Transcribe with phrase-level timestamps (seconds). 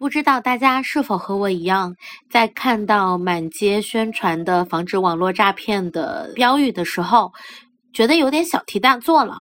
[0.00, 1.94] 不知道大家是否和我一样，
[2.30, 7.34] 在看到满街宣传的防止网络诈骗的标语的时候，
[7.92, 9.40] 觉得有点小题大做了。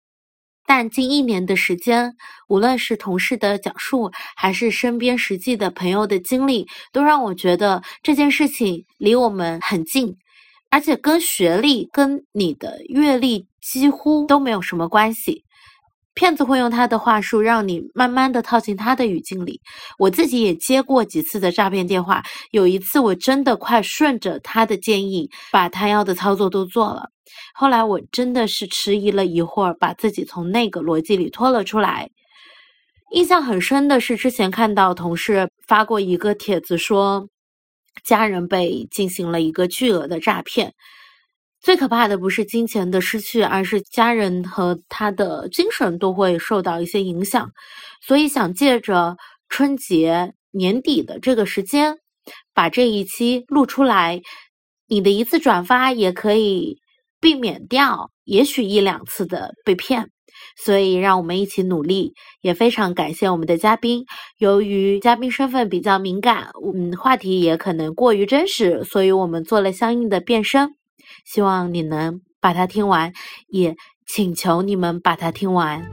[0.67, 2.15] 但近一年的时间，
[2.49, 10.15] 无论是同事的讲述，还是身边实际的朋友的经历，都让我觉得这件事情离我们很近，
[10.69, 15.45] 而且跟学历、跟你的阅历几乎都没有什么关系。
[16.15, 19.61] 骗子会用他的话术，让你慢慢的套进他的语境里。
[19.99, 27.09] 我自己也接过几次的诈骗电话，有一次我真的快顺着他的建议，把他要的操作都做了。
[27.55, 32.11] 后来我真的是迟疑了一会儿，把自己从那个逻辑里拖了出来。
[33.15, 37.27] 印象很深的是，之前看到同事发过一个帖子，说
[38.05, 40.75] 家人被进行了一个巨额的诈骗。
[41.63, 47.51] 最可怕的不是金钱的失去，而是家人和他的精神都会受到一些影响。
[48.05, 49.17] 所以想借着
[49.49, 51.99] 春节年底的这个时间，
[52.53, 54.21] 把这一期录出来，
[54.89, 56.79] 你的一次转发也可以
[57.21, 60.11] 避免掉也许一两次的被骗。
[60.57, 64.05] 所以让我们一起努力，也非常感谢我们的嘉宾。
[64.39, 70.75] 由于嘉宾身份比较敏感，嗯，话题也可能过于真实，所以我们做了相应的变声。
[71.25, 73.13] 希望你能把它听完，
[73.49, 73.77] 也
[74.07, 75.87] 请求你们把它听完。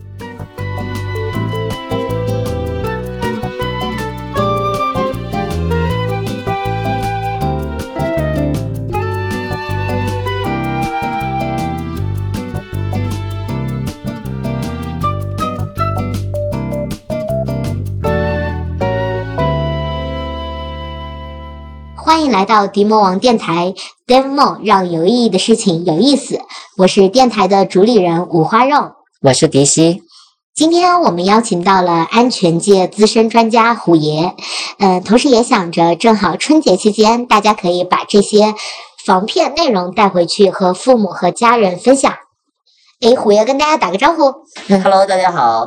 [22.19, 23.73] 欢迎来到迪魔王电台
[24.05, 26.41] ，Demo 让有意义的事情有意思。
[26.75, 30.01] 我是电台的主理人五花肉，我是迪西。
[30.53, 34.35] 今天我们邀请到了安全界资深专家虎爷，
[34.79, 38.53] 嗯，同时也想着正好春节期间，大家可以把这些
[39.05, 42.11] 防骗内容带回去和父母和家人分享。
[42.99, 44.33] 哎，虎爷跟大家打个招呼。
[44.83, 45.65] Hello，大家好，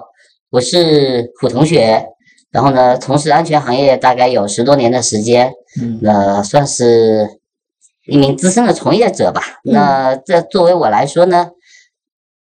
[0.50, 2.11] 我是虎同学。
[2.52, 5.52] 然后呢，从事安全行业大概有十多年的时间，
[6.02, 7.26] 那算是
[8.06, 9.42] 一名资深的从业者吧。
[9.64, 11.50] 那这作为我来说呢？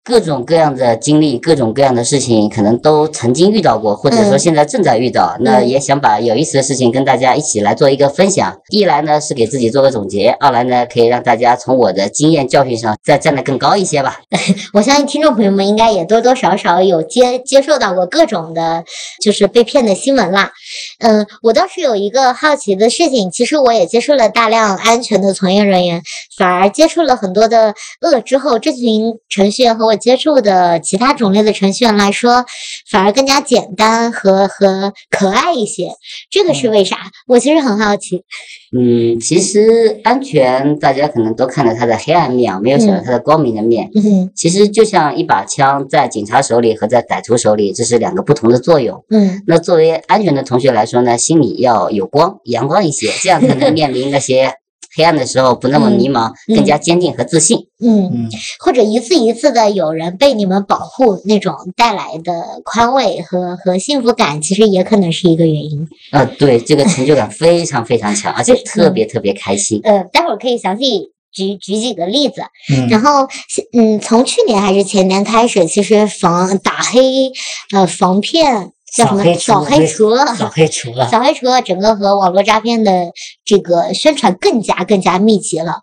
[0.03, 5.37] 各种各样的经历，各种各样的事情，可能都曾经遇到过，或者说现在正在遇到。
[5.41, 8.57] 那也想把有意思的事情跟大家一起来做一个分享。
[8.69, 14.21] 一来呢是给自己做个总结，二来呢可以让大家从我的经验教训上再站得更高一些吧。
[14.73, 18.83] 我相信听众朋友们应该也多多少少有接接受到过各种的，
[19.21, 20.51] 就是被骗的新闻啦。
[20.99, 26.03] 嗯，我倒是有一个好奇的事情，其实我也接触了大量安全的从业人员，
[26.35, 29.95] 反而接触了很多的恶之后，这群程序员和我。
[30.01, 32.43] 接触的其他种类的程序员来说，
[32.89, 35.91] 反而更加简单和和可爱一些。
[36.31, 36.97] 这个是为啥？
[37.27, 38.23] 我其实很好奇。
[38.71, 43.89] 嗯，其实安全大家可能都看到它的黑暗面，没有想到它的光明的面。
[43.95, 49.03] 嗯，其实就像一把枪在警察手里和在歹徒手里，这是两个不同的作用。
[49.09, 54.53] 嗯，那作为安全的同学来说呢，心里要有光，阳光一些，这样才能面临那些。
[54.93, 57.59] 黑暗的时候不那么迷茫，更加坚定和自信。
[57.81, 65.87] 嗯嗯，或者一次一次的有人被你们保护，那种带来的宽慰和和幸福感，其实也可能是一个原因。
[66.11, 69.81] 啊，对，这个成就感非常非常强，而且特别特别开心。
[69.83, 72.43] 呃，待会儿可以详细举举几个例子。
[72.73, 73.27] 嗯，然后
[73.73, 77.31] 嗯，从去年还是前年开始，其实防打黑
[77.73, 78.71] 呃防骗。
[78.93, 79.23] 叫什么？
[79.35, 83.13] 扫黑除恶，扫黑除恶，扫黑除恶，整个和网络诈骗的
[83.45, 85.75] 这个宣传更加更加密集了。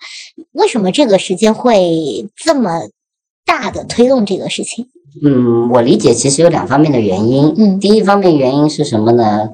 [0.59, 2.83] 为什么这个时间会这么
[3.47, 4.87] 大的推动这个事情？
[5.25, 7.55] 嗯，我理解其实有两方面的原因。
[7.57, 9.49] 嗯，第一方面原因是什么呢？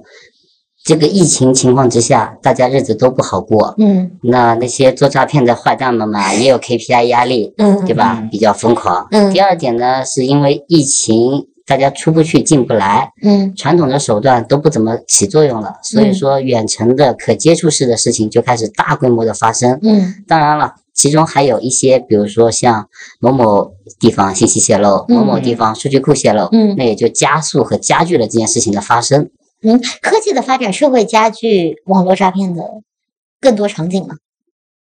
[0.85, 3.75] 这个疫情情况之下，大家日子都不好过。
[3.79, 7.55] 嗯，那那些做诈骗的坏蛋们嘛，也有 KPI 压力。
[7.59, 8.27] 嗯，对吧？
[8.31, 9.07] 比较疯狂。
[9.11, 11.47] 嗯，第二点呢，是因为疫情。
[11.67, 22.89] 大家出不去，进不来，嗯，传统的手段都不怎么起作用了，所以说远程的可接触式的事情就开始大规模的发生，嗯，当然了，其中还有一些，比如说像
[23.19, 29.31] 某某地方信息泄露，某某地方数据库泄露，嗯，那也就加速和加剧了这件事情的发生。
[29.63, 32.63] 嗯，科技的发展是会加剧网络诈骗的
[33.41, 34.17] 更多场景吗？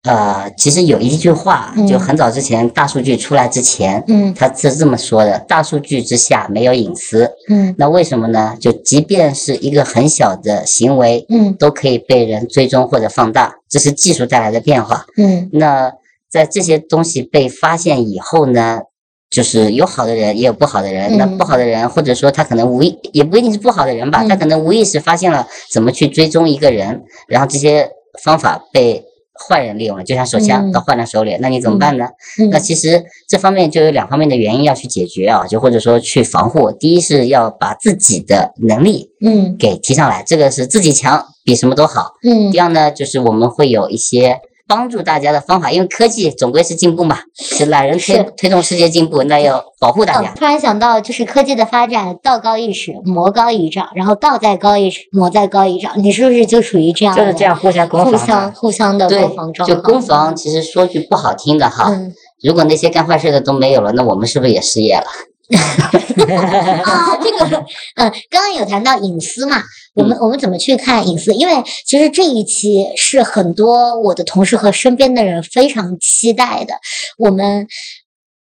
[0.03, 7.31] 呃，其实有一句话，就很早之前大数据出来之前，嗯，他是这么说的：大数据之下没有隐私。
[7.49, 8.57] 嗯，那为什么呢？
[8.59, 15.05] 就即便是一个很小的行为，嗯，都可以被人追踪或者放大，这是技术带来的变化。
[15.17, 15.93] 嗯，那
[16.29, 18.81] 在这些东西被发现以后呢，
[19.29, 21.17] 就是有好的人，也有不好的人。
[21.17, 27.89] 那不好的人，或者说他可能无意，也不一定是不好的人吧，他可能无意识发现了怎么去追踪一个人，然后这些
[28.21, 29.05] 方法被
[29.47, 32.07] 坏人利用了，就像手枪到坏人手里，那你怎么办呢？
[32.51, 36.71] 那其实这方面就有两方面的原因要去解决啊，就或者说去防护。
[36.71, 42.13] 第一是要把自己的能力嗯给提上来，这个是自己强比什么都好。
[42.23, 42.51] 嗯。
[42.51, 44.39] 第二呢，就是我们会有一些。
[44.73, 50.33] 帮助大家的方法，因为科技总归是进步嘛，是懒人推推动世界进步，那要保护大家。
[50.33, 57.15] 突然想到，就是科技的发展，道高一尺，魔高一丈，然后道再高一尺，魔再高一丈，你是不是就属于这样？
[57.15, 61.95] 就是这样互相攻防，互相互相的攻防就攻防，其实说句不好听的哈，
[62.41, 65.05] 如果那些干坏事的都没有了，那我们是不是也失业了？
[65.53, 67.63] 啊，这个，
[67.95, 69.57] 嗯，刚刚有谈到隐私嘛，
[69.93, 71.33] 我们我们怎么去看隐私？
[71.33, 71.53] 因为
[71.85, 76.73] 其实这一期是很多我的同事和身边的人非常期待的。
[77.17, 77.67] 我们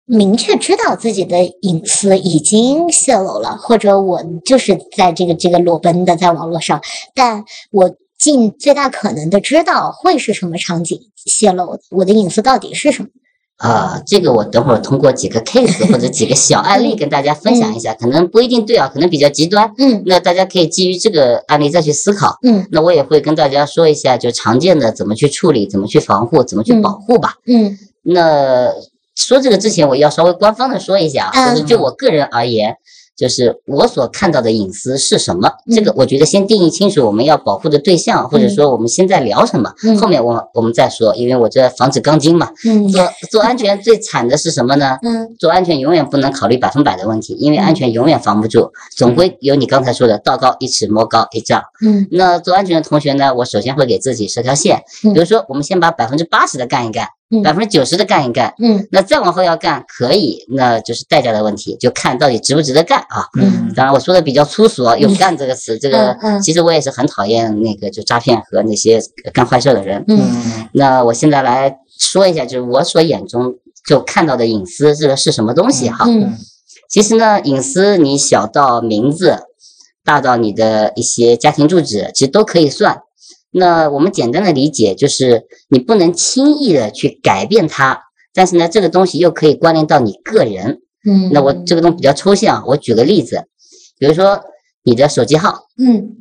[0.04, 6.80] 明确知道自己的隐私已经泄露了，或者我就是在这个这个裸奔的在网络上，
[7.14, 13.08] 但我尽最大可能的知道会是什么场景泄露，我的隐私到底是什么。
[13.58, 19.72] 啊，这个我等会儿通过几个 case 或者几个小案例跟大家分享一下，可能不一定对啊，可能比较极端。
[19.78, 22.36] 嗯，那大家可以基于这个案例再去思考。
[22.42, 27.34] 嗯，那我也会跟大家说一下，就常见的怎么去处理，怎么去防护，怎么去保护吧。
[27.46, 28.68] 嗯，那
[29.14, 32.76] 说这个之前，我要稍微官方的说一下，就是就我个人而言。
[33.16, 35.50] 就是我所看到的隐私是什么？
[35.74, 41.14] 这个我觉得先定义清楚我们要保护的对象，或者说我们现在聊什么，后面我我们再说。
[41.14, 42.48] 因为我这防止钢筋嘛，
[42.90, 44.98] 做做安全最惨的是什么呢？
[45.38, 51.62] 做安全永远不能考虑百分百的问题，因为安全永远防不住，总归有你刚才说的道高一尺魔高一丈。
[51.84, 57.08] 嗯，那做安全的同学呢，我首先会给自己设条线，比如说我们先把百分之八十的干一干。
[57.40, 63.24] 百分之九十的干一干，嗯，那再往后要干可以，那就是代价的问题，就看到底值不值得干啊。
[63.40, 69.00] 嗯，当然我说的比较粗俗，用“干”这个词，这个其实我也是很讨厌那个就诈骗和那些
[69.32, 70.04] 干坏事的人。
[70.08, 73.54] 嗯，那我现在来说一下，就是我所眼中
[73.86, 76.04] 就看到的隐私这个是什么东西哈。
[76.08, 76.36] 嗯，
[76.88, 79.38] 其实呢，隐私你小到名字，
[80.04, 83.01] 大到你的一些家庭住址，其实都可以算。
[83.52, 88.00] 那我们简单的理解就是，你不能轻易的去改变它，
[88.34, 90.80] 但是呢，这个东西又可以关联到你个人。
[91.04, 93.44] 嗯，那我这个东西比较抽象，我举个例子，
[93.98, 94.40] 比如说
[94.84, 96.16] 你的手机号，嗯，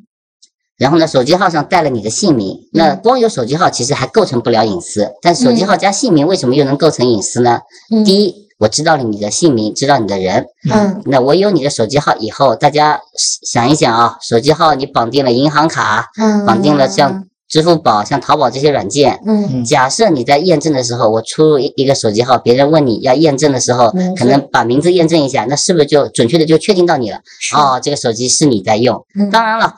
[0.77, 7.59] 然后呢，手机号上带了你的姓名，那光有手机号其实还构成不了隐私，但手机号加姓名为什么又能构成隐私呢？
[8.03, 17.25] 第一，我知道了你的姓名，知道你的人，嗯，那我有你的手机号以后，大家想一想啊，手机号你绑定了银行卡，嗯，绑定了像。
[17.51, 27.17] 支付宝、像淘宝这些软件，嗯，假设你在验证的时候，我出入一一个手机号，别人问你要验证的时候，可能把名字验证一下，那是不是就准确的就确定到你了？
[27.53, 29.05] 哦，这个手机是你在用。
[29.33, 29.73] 当然了。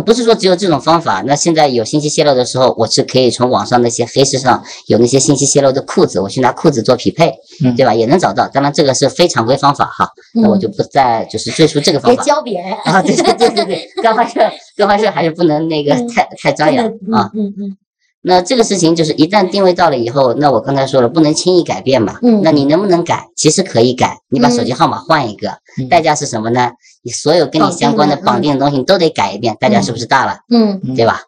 [0.00, 1.22] 不是说只有这种方法。
[1.26, 7.32] 那现在有信息泄露的时候，我是可以从网上那些黑市上有那些信息泄露的裤子，我去拿裤子做匹配，
[7.76, 7.94] 对吧？
[7.94, 8.48] 也能找到。
[8.48, 12.22] 当然这个是非常规方法哈，那我就不再就是赘述这个方法。
[12.22, 13.00] 别教别人啊！
[13.02, 14.40] 对对对对对， 干坏事
[14.76, 17.30] 干坏事还是不能那个太太张扬啊。
[17.34, 17.76] 嗯嗯。
[18.26, 22.18] 那这个事情就是一旦定位到了以后，那我刚才说了不能轻易改变嘛。
[22.22, 22.40] 嗯。
[22.42, 23.28] 那你能不能改？
[23.36, 25.58] 其实可以改，你把手机号码换一个，
[25.88, 26.72] 代价是什么呢？
[27.04, 30.38] 你所有跟你相关的绑定的东西你都得改一遍，大家是不是大了？
[30.50, 31.20] 嗯，对吧？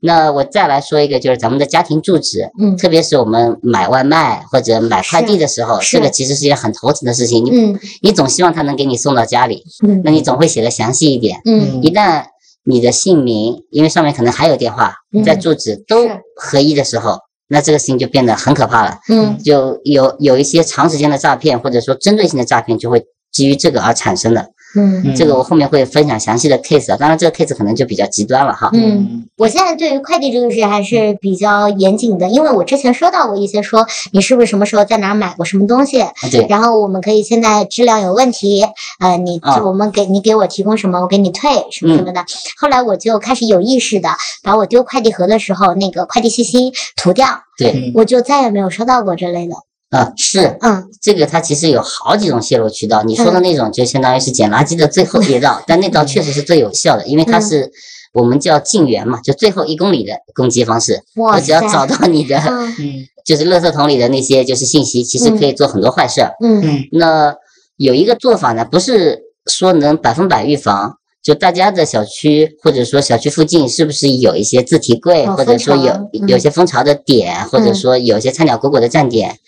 [0.00, 7.44] 那我再来说一个，就是咱们的家庭住址，嗯，特别是我们买外卖或者买快递的时候，这个其实是一件很头疼的事情。
[7.44, 12.26] 你你总希望他能给你送到家里，嗯，那你总会写的详细一点，嗯，一旦
[12.64, 16.06] 你的姓名，因为上面可能还有电话，在住址都
[16.36, 17.18] 合一的时候，
[17.48, 23.02] 那这个事情就变得很可怕了，嗯，就有有一些长时间的诈骗或者说针对性的诈骗就会
[23.32, 24.50] 基于这个而产生的。
[24.76, 28.68] 嗯，这个我后面会分享详细的 case 啊，当然这个 case 可能就比较极端了哈。
[28.74, 38.64] 嗯，我现在对于快递这个事还是比较严谨的，因为我之前收到过一些说你是不是什么时候在哪买过什么东西，对，然后我们可以现在质量有问题，
[39.00, 42.24] 呃，你我们给你给我提供什么，我给你退什么什么的。
[42.58, 44.10] 后来我就开始有意识的
[44.42, 49.54] 把我丢快递盒的时候那个快递信息涂掉，对，我就再也没有收到过这类的。
[49.90, 53.02] 啊，是，嗯，这个它其实有好几种泄露渠道。
[53.04, 57.70] 你说的那种就相当于是捡垃圾的最后一道， 但那道确实是最有效的，因为它是
[58.12, 61.02] 我们叫近源嘛，就最后一公里的攻击方式。
[61.14, 66.22] 我只要找到你的，嗯，就是垃圾桶里的那些就是信息，其实可以做很多坏事。
[66.42, 66.84] 嗯嗯。
[66.92, 67.36] 那
[67.76, 79.38] 有一个做法呢，不是说能百分百预防，就大家的小区或者说小区附近是不是有一些自提柜，或者说有有些蜂巢的点，或者说有些菜鸟裹裹的站点。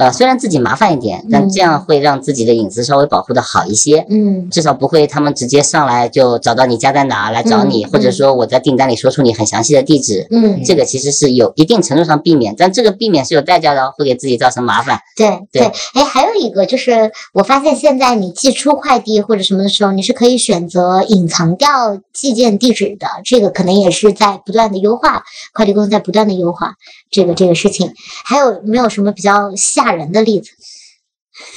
[0.00, 4.06] 呃，虽然自己麻烦一点，但这样会让自己的隐私稍微保护的好一些。
[4.08, 10.26] 嗯，至少不会他们直接上来就找到你家在哪来找你，或者说我在订单里说出你很详细的地址。
[10.30, 14.98] 嗯，这个其实是有一定程度上避免，但这个避免是有代价的，会给自己造成麻烦。
[15.14, 26.72] 对对，哎，还有一个就是我发现现在你寄出快递或者什么的时候，你是可以选择隐藏掉寄件地址的，这个可能也是在不断的优化，快递公司在不断的优化
[27.10, 27.92] 这个这个事情。
[28.24, 29.54] 还有没有什么比较
[29.90, 30.50] 吓人的例子？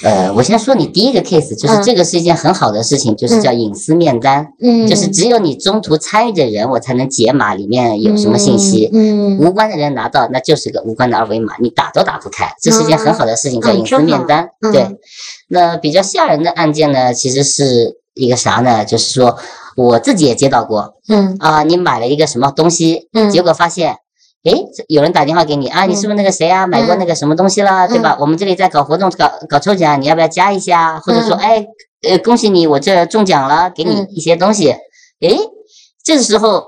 [0.02, 14.50] 呃，我先说你第一个 case，就是这个是一件很好的事情，就是叫隐私面单，嗯，就是只有你中途参与的人，我才能解码里面有什么信息，嗯，无关的人拿到那就是个无关的二维码，你打都打不开，这是一件很好的事情，叫隐私面单。
[14.72, 14.98] 对，
[15.50, 18.86] 那比较吓人的案件呢，其实是一个啥呢？
[18.86, 19.38] 就是说
[19.76, 23.98] 我自己也接到过，嗯啊，你买了一个什么东西，嗯，结果发现。
[24.44, 24.52] 哎，
[24.88, 26.68] 有人打电话给你啊，你是不是那个谁啊？
[26.68, 28.18] 买过那个什么东西了，对吧？
[28.20, 31.00] 我们这里在搞活动，搞搞抽奖，你要不要加一下？
[31.00, 31.66] 或者说，哎，
[32.08, 34.72] 呃，恭喜你，我这中奖了，给你一些东西。
[34.72, 35.38] 哎，
[36.04, 36.66] 这个时候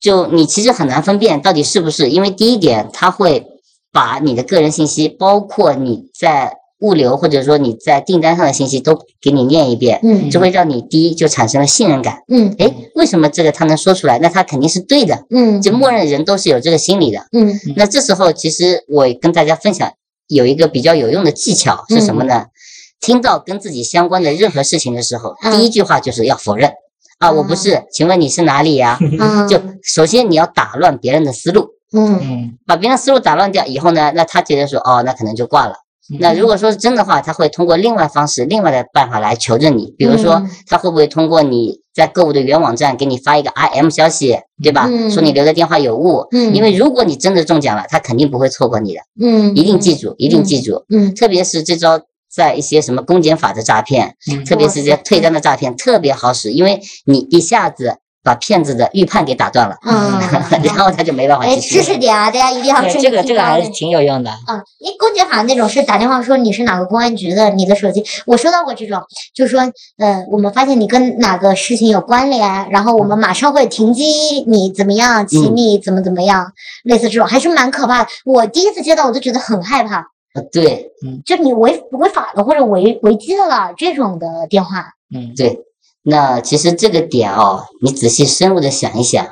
[0.00, 3.46] 就你其实很难分辨到底是不是，因为第一点，他会
[3.92, 6.58] 把你的个人信息，包括你在。
[6.84, 14.18] 物流或者说你在订单上的信息都给你念一遍，嗯，就会让你第一就产生了信任感，嗯，哎，为什么这个他能说出来？
[14.18, 19.90] 那他肯定是对的，嗯，就默认人都是有这个心理的，嗯，那这时候其实我跟大家分享
[20.28, 22.44] 有一个比较有用的技巧是什么呢？
[23.00, 26.70] 听到跟自己相关的任何事情的时候，第一句话就是要否认
[27.18, 28.98] 啊，我不是，请问你是哪里呀？
[29.48, 35.83] 就首先你要打乱别人的思路，嗯，把别人思路打乱掉以后呢，那他觉得说哦，那可能就挂了。
[36.20, 39.94] 那如果说是真的话，他会通过另外方式、另外的办法来求证你。
[39.96, 44.88] 比如说，他会不会通过你在购物的原网站给你发一个 IM 消息，对吧？
[45.10, 46.26] 说你留的电话有误。
[46.32, 46.54] 嗯。
[46.54, 49.00] 因为如果你真的中奖了，他肯定不会错过你的。
[49.20, 49.56] 嗯。
[49.56, 50.84] 一定记住，一定记住。
[50.90, 51.14] 嗯。
[51.14, 57.96] 特别是这招在一些什么公检法的诈骗，特别是这些退单的诈骗，特别好使，因为你一下子。
[58.24, 60.18] 把骗子的预判给打断了，嗯，
[60.64, 61.74] 然后他就没办法继续。
[61.74, 62.80] 知识点啊，大家一定要。
[62.88, 64.30] 这个这个还是挺有用的。
[64.48, 69.02] 嗯，因为公检法那种是打电话说你是哪个公安局的，你的手机我收到过这种，
[69.34, 69.60] 就是说，
[69.98, 76.50] 呃，我们发现你跟哪个事情有关联，然后我们马上会停机，你怎么样，请你怎么怎么样，
[76.84, 78.08] 类似这种还是蛮可怕的。
[78.24, 79.96] 我第一次接到，我都觉得很害怕。
[79.96, 84.92] 啊，对，嗯，就你违违法了或者违违纪了这种的电话。
[85.14, 85.60] 嗯，对。
[86.04, 89.26] 那其实这个点哦，你仔细深入的想一想，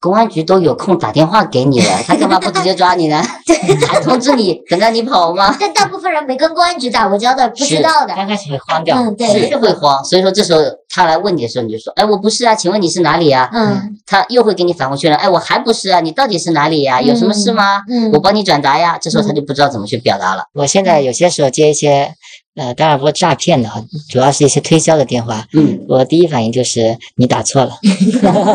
[0.00, 3.22] 公安局都有空打电话给你了，他干嘛不直接抓你呢？
[3.86, 5.54] 还通知你，等着你跑吗？
[5.60, 8.14] 但大部分人没跟公安局打过交道，不知道的。
[8.14, 10.02] 刚开始会慌掉，嗯，对，是会慌。
[10.04, 13.48] 所以说这时候他来问你的时候，你就说，哎，我不是啊，请问你是哪里啊？
[13.52, 17.00] 嗯，他又会给你反过去了，哎，我还不是啊，你到底是哪里呀？
[17.00, 17.82] 有什么事吗？
[17.88, 18.98] 嗯，我帮你转达呀。
[18.98, 20.44] 这时候他就不知道怎么去表达了。
[20.54, 22.14] 我现在有些时候接一些。
[22.56, 23.70] 呃，当然不是诈骗的，
[24.10, 25.46] 主要是一些推销的电话。
[25.52, 27.70] 嗯，我第一反应就是你打错了。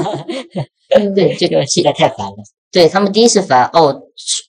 [1.16, 2.36] 对，这个 实在太烦了。
[2.70, 4.02] 对他们第一次烦哦，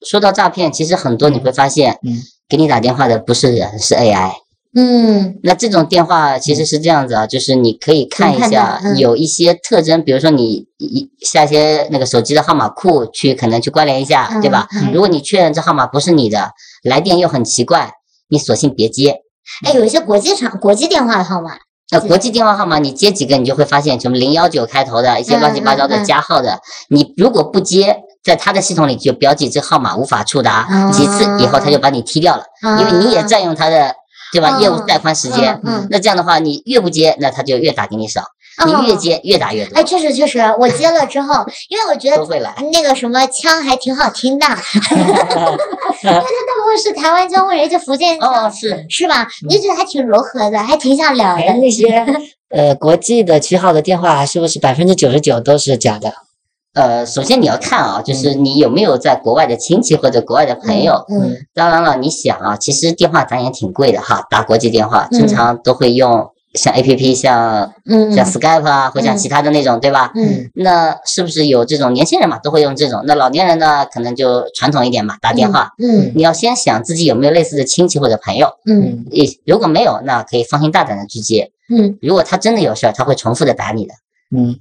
[0.04, 4.32] 说到诈骗，其实很多你会发现，嗯，给你打电话的不是人，是 AI。
[4.74, 14.66] 嗯，那这种电话其实是这样子啊，就是你可以看一下，有一些特征，比如说你一下一些那个手机的号码库去，可能去关联一下，对吧？
[14.92, 16.50] 如果你确认这号码不是你的，
[16.82, 17.92] 来电又很奇怪，
[18.28, 19.20] 你索性别接。
[19.64, 21.52] 哎，有一些国际厂、国际电话号码，
[21.92, 32.44] 那国际电话号码你接几个，你就会发现什么零幺九开头的一些乱七八糟的加号的，你如果不接，在他的系统里就标记这号码无法触达，几次以后他就把你踢掉了，
[32.80, 33.94] 因为你也占用他的，
[34.34, 34.58] 对吧？
[34.60, 38.22] 业务带宽时间，嗯那这样的话你越不接，那他就越打给你少。
[38.66, 42.16] 你越接越打越多，哎，确实确实，我接了之后，因为我觉得
[42.72, 44.46] 那个什么腔还挺好听的，
[44.86, 45.02] 因为
[46.02, 49.26] 他大部分是台湾腔或者就福建腔，是是吧？
[49.48, 51.42] 你就觉得还挺柔和的，还挺想聊的。
[51.54, 52.06] 那些
[52.54, 56.14] 呃国际的区号的电话，是不是百分之九十九都是假的？
[56.74, 61.04] 呃，首先你要看啊，就是你有没有在国外的亲戚或者国外的朋友。
[61.08, 61.36] 嗯。
[61.54, 66.30] 当然了，你想啊，其实电话咱也挺贵的哈，打国际电话正常都会用。
[66.54, 67.72] 像 A P P 像
[68.14, 70.12] 像 Skype 啊，或像其他的那种，对吧？
[70.14, 73.02] 嗯，那是不是有这种年轻人嘛，都会用这种？
[73.06, 75.72] 那老年人呢，可能就传统一点嘛，打电话。
[75.82, 78.50] 嗯，你要先想自己有没有类似的亲戚或者朋友。
[78.66, 79.04] 嗯，
[79.44, 81.50] 如果没有，那可以放心大胆的去接。
[81.68, 83.94] 嗯，如果他真的有事儿，他会重复的打你的。
[84.36, 84.54] 嗯，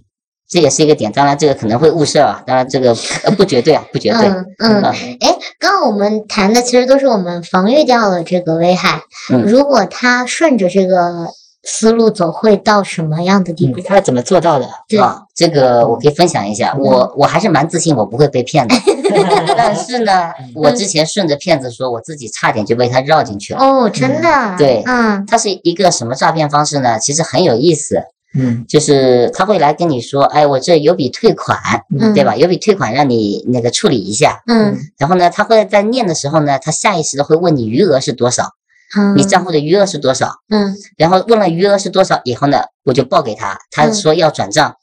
[0.49, 1.11] 这也是一个点。
[1.11, 2.43] 当然，这个可能会误事啊。
[2.45, 2.95] 当然，这个
[3.37, 4.27] 不绝对啊，不绝对。
[4.27, 4.83] 嗯嗯。
[5.21, 9.01] 哎，刚刚我们谈的其实都是我们防御掉了这个危害。
[9.31, 9.41] 嗯。
[9.43, 11.27] 如果他顺着这个。
[11.65, 13.79] 思路走会到什么样的地步？
[13.79, 14.67] 他是怎么做到的？
[14.89, 18.75] 对啊，这个我可以分享一下，我我还是蛮自信，我不会被骗的。
[19.55, 23.61] 但是呢， 我之前顺着骗子说，我自己差点就被他绕进去了。
[23.61, 26.99] 哦，真的，对嗯他是一个什么诈骗方式呢？
[26.99, 28.03] 其实很有意思，
[28.35, 31.57] 嗯就是他会来跟你说，哎，我这有笔退款，
[31.99, 32.35] 嗯对吧？
[32.35, 34.41] 有笔退款让你那个处理一下。
[34.47, 38.49] 嗯然后呢，他会在念的时候呢，他下意识的会问你余额是多少，
[38.97, 40.33] 嗯，你账户的余额是多少。
[40.49, 44.75] 嗯然后问了余额是多少以后呢，我就报给他，他嗯说要转账，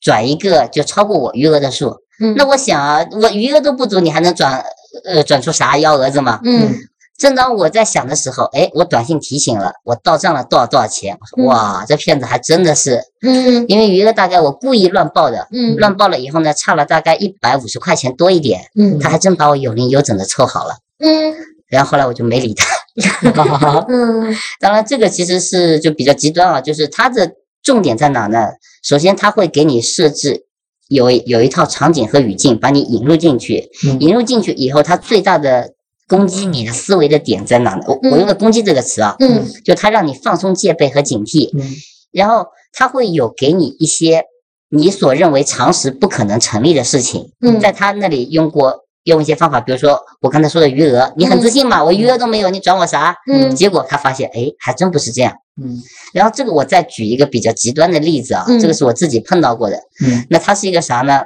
[0.00, 1.96] 转一个就超过我余额的数。
[2.22, 4.62] 嗯，那我想啊，我余额都不足，你还能转
[5.06, 6.38] 呃转出啥幺蛾子吗？
[6.44, 6.74] 嗯
[7.20, 11.18] 正当我在想的时候，哎，我短信提醒了，我到账了多少多少钱？
[11.20, 20.76] 我说嗯哇，这骗子还真的是，嗯因为余额大概我故意乱报的，嗯乱报了以后呢，差了大概一百五十块钱多一点，嗯他还真把我有零有整的凑好了。
[20.98, 21.34] 嗯
[21.68, 22.66] 然后后来我就没理他。
[23.88, 27.30] 嗯当然，这个其实是就比较极端啊，就是它的
[27.62, 28.48] 重点在哪呢？
[28.82, 30.46] 首先，他会给你设置
[30.88, 33.70] 有有一套场景和语境，把你引入进去。
[33.86, 35.74] 嗯引入进去以后，它最大的
[36.10, 37.84] 攻击你的思维的点在哪呢？
[37.86, 41.62] 我我用的“攻击”这个词啊，嗯就它让你放松戒备和警惕，嗯
[42.10, 44.24] 然后它会有给你一些
[44.68, 53.16] 你所认为常识不可能成立的事情，嗯在他那里用过用一些方法，比如说我刚才说的余额，你很自信嘛，我余额都没有，你转我啥？
[53.30, 55.32] 嗯结果他发现，哎，还真不是这样。
[55.62, 55.80] 嗯
[56.12, 59.76] 然后这个我再举一个比较极端的例子啊，嗯这个是我自己碰到过的。
[60.04, 61.22] 嗯那他是一个啥呢？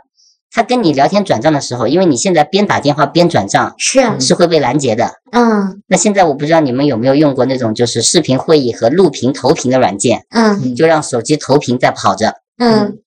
[0.55, 5.11] 他跟你聊天转账的时候，因为你现在边打电话边转账是啊是会被拦截的。
[5.33, 12.99] 嗯那现在我不知道你们有没有用过那种就是视频会议和录屏投屏的软件，嗯就让手机投屏在跑着，嗯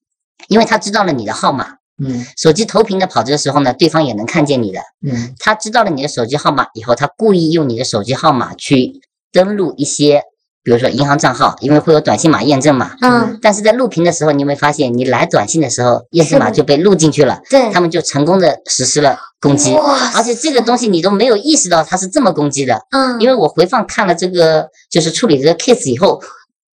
[0.50, 4.80] 因为他知道了你的号码，嗯手机投屏的跑着的时候呢，对方也能看见你的。
[5.08, 9.00] 嗯他知道了你的手机号码以后，他故意用你的手机号码去
[9.32, 10.24] 登录一些，
[10.68, 12.92] 比如说银行账号，因为会有短信码验证嘛。
[13.00, 26.22] 嗯，但是在录屏的时候，你有没有发现，你来短信的时候，验证码就被录进去了，对，他们就成功的实施了攻击，哇而且这个东西你都没有意识到它是这么攻击的，嗯，因为我回放看了这个就是处理这个 case 以后，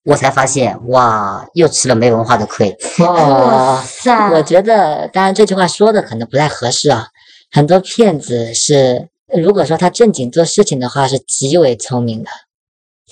[0.05, 2.75] 我才发现，哇，又吃了没文化的亏。
[2.97, 3.83] 哇哇！
[3.83, 7.05] 塞，我觉得，当然这句话说的可能不太合适啊。
[7.51, 12.29] 很多骗子是，如果说他正经做事情的话，是极为聪明的。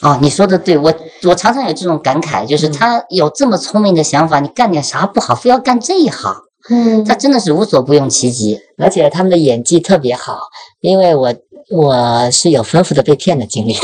[0.02, 6.36] 哦，你说的对，我我常常有这种感慨，就是嗯他有这么聪明的想法，你干点啥不好，非要干这一行，
[6.70, 8.60] 嗯他真的是无所不用其极。
[8.78, 10.40] 而且他们的演技特别好，
[10.80, 11.34] 因为我
[11.70, 13.76] 我是有丰富的被骗的经历。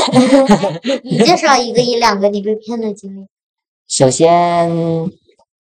[1.04, 3.26] 你介绍一个一两个你被骗的经历。
[3.88, 4.68] 首先，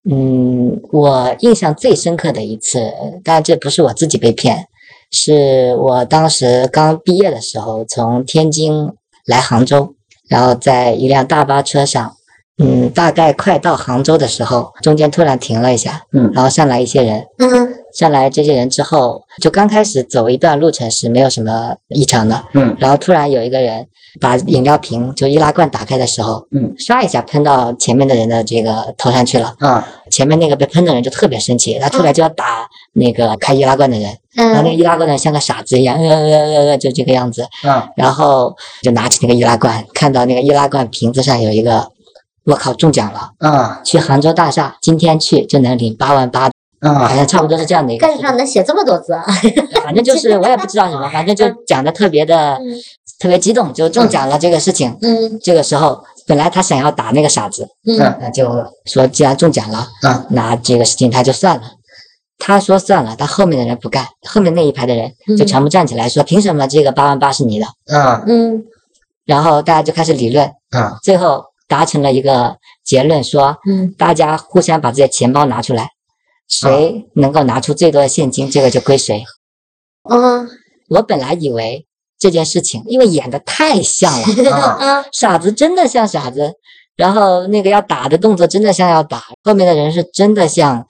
[0.10, 2.92] 嗯，我印象最深刻的一次，
[3.24, 4.66] 当然这不是我自己被骗，
[5.12, 8.92] 是我当时刚毕业的时候，从天津
[9.26, 9.94] 来杭州，
[10.28, 12.16] 然后在一辆大巴车上，
[12.58, 23.88] 嗯，大概快到杭州的时候，中间突然停了一下，嗯然后上来一些人，嗯上来这些人之后，就刚开始走一段路程是没有什么异常的，嗯然后突然有一个人
[24.22, 29.56] 把饮料瓶就易拉罐打开的时候，嗯，唰一下喷到前面的人的这个头上去了。
[29.60, 37.48] 啊前面那个被喷的人就特别生气，他出来就要打那个开易拉罐的人，嗯然后那个嗯易拉罐的人像个傻子一样，呃呃呃呃，就这个样子。
[37.64, 41.90] 嗯然后就拿起那个易拉罐，看到那个易拉罐瓶子上有一个，
[42.46, 43.32] 我靠，中奖了！
[43.40, 46.50] 啊去杭州大厦，今天去就能领八万八，
[46.82, 47.16] 好啊！
[47.16, 49.26] 像差不多是这样的一个盖上能写这么多字啊？
[49.84, 52.76] 反正就是 我也不知道什么，反正就讲的特别的嗯
[53.20, 54.96] 特别激动，就中奖了这个事情。
[55.02, 61.64] 嗯这个时候本来他想要打那个傻子，嗯那就说既然中奖了，啊那这个事情他就算了。
[62.40, 67.66] 他说算了，但后面的人不干，后面那一排的人就全部站起来说，凭什么这个八万八是你的？
[67.92, 68.64] 嗯嗯
[69.26, 75.90] 然后大家就开始理论，嗯最后达成了一个结论，说嗯大家互相把自己的钱包拿出来，
[76.48, 79.24] 谁能够拿出最多的现金，这个就归谁。
[80.10, 80.50] 嗯。
[80.90, 81.86] 我本来以为
[82.18, 85.06] 这件事情，因为演的太像了， 啊嗯。
[85.12, 86.54] 傻子真的像傻子，
[86.96, 90.88] 然后那个要打的动作真的像要打，后面的人是真的像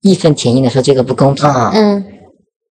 [0.00, 2.04] 义愤填膺的说这个不公平，啊嗯。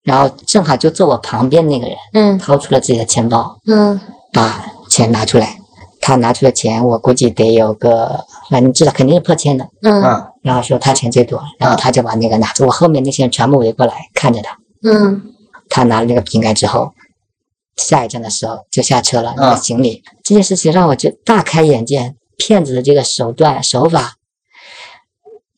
[0.04, 2.38] 然后正好就坐我旁边那个人嗯。
[2.38, 4.02] 掏出了自己的钱包，嗯。
[4.34, 5.61] 把钱拿出来，
[6.02, 10.02] 他拿出的钱我估计得有个，反正知道肯定是破千的，嗯。
[10.02, 10.28] 啊。
[10.42, 15.22] 然后说他钱最多，然后他就把那个拿着，我后面那些人全部围过来看着他，嗯。
[15.70, 16.92] 他拿了那个瓶盖之后，
[17.78, 24.16] 下一站的时候就下车了，那个嗯行李、这件事情让我觉大开眼界，骗子的这个手段手法，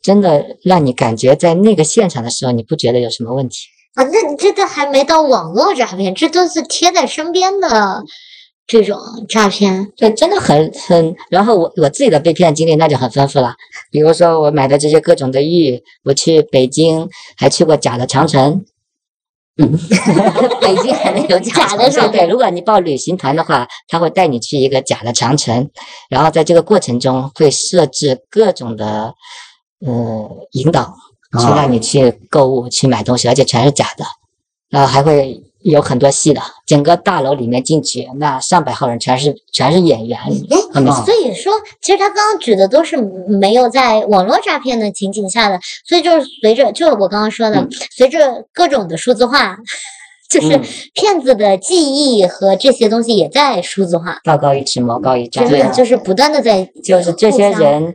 [0.02, 3.68] 真的让你感觉在那个现场的时候，你不觉得有什么问题？
[3.96, 8.04] 啊，那你这个还没到网络诈骗，这都是贴在身边的
[8.74, 8.98] 这种
[9.30, 9.92] 诈骗？
[9.96, 11.16] 这真的很很。
[11.30, 13.54] 然后我我自己的被骗经历那就很丰富了，
[13.92, 17.08] 比如说我买的这些各种的玉，我去北京
[17.38, 18.66] 还去过假的长城。
[19.58, 19.72] 嗯，
[20.60, 21.88] 北京还能有假的？
[21.88, 25.70] 对对，如果你报旅行团的话，他会带你去一个假的长城，
[26.10, 29.14] 然后在这个过程中会设置各种的
[29.86, 30.96] 呃引导，
[31.40, 34.04] 去让你去购物、去买东西，而且全是假的，
[34.70, 36.42] 然后还会有很多戏的。
[36.66, 40.18] 整个大楼里面进去，那上百号人全是全是演员。
[40.74, 49.58] 嗯，所以说，其实他刚刚举的都是没有在网络诈骗的情景下的，所以就是随着，就是我刚刚说的，随着各种的数字化，
[50.30, 50.60] 就是
[50.94, 54.20] 骗子的记忆和这些东西也在数字化。
[54.24, 55.48] 道高一尺，魔高一丈。
[55.48, 57.94] 对，就是不断的在，就是这些人，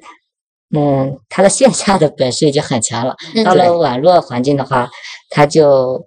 [0.77, 4.89] 嗯，他的线下的本事已经很强了，到了网络环境的话，
[5.31, 6.05] 他就。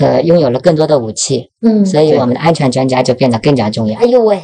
[0.00, 4.00] 呃，拥有了更多的武器，嗯，所以我们的安全专家就变得更加重要。
[4.00, 4.42] 哎呦喂，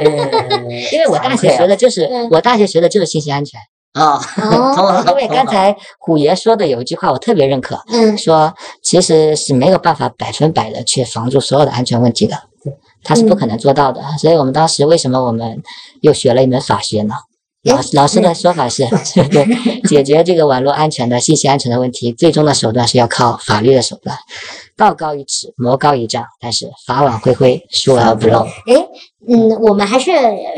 [0.92, 3.58] 因为我大学学的就是我大学学的就是信息安全
[3.94, 4.20] 啊。
[5.08, 12.36] 因为刚才虎爷说的有一句话我特别认可，嗯，说其实是没有办法百分百的去防住所有的安全问题的，
[13.02, 14.02] 他是不可能做到的。
[14.18, 15.62] 所以我们当时为什么我们
[16.02, 17.14] 又学了一门法学呢？
[17.64, 18.86] 老老师的说法是，
[19.32, 24.18] 对解决这个网络安全的信息安全的问题，最终的手段是要靠法律的手段。
[24.76, 28.40] 道高一尺，魔高一丈，但是法网恢恢，疏而不漏。
[28.40, 28.86] 哎，
[29.28, 30.12] 嗯，我们还是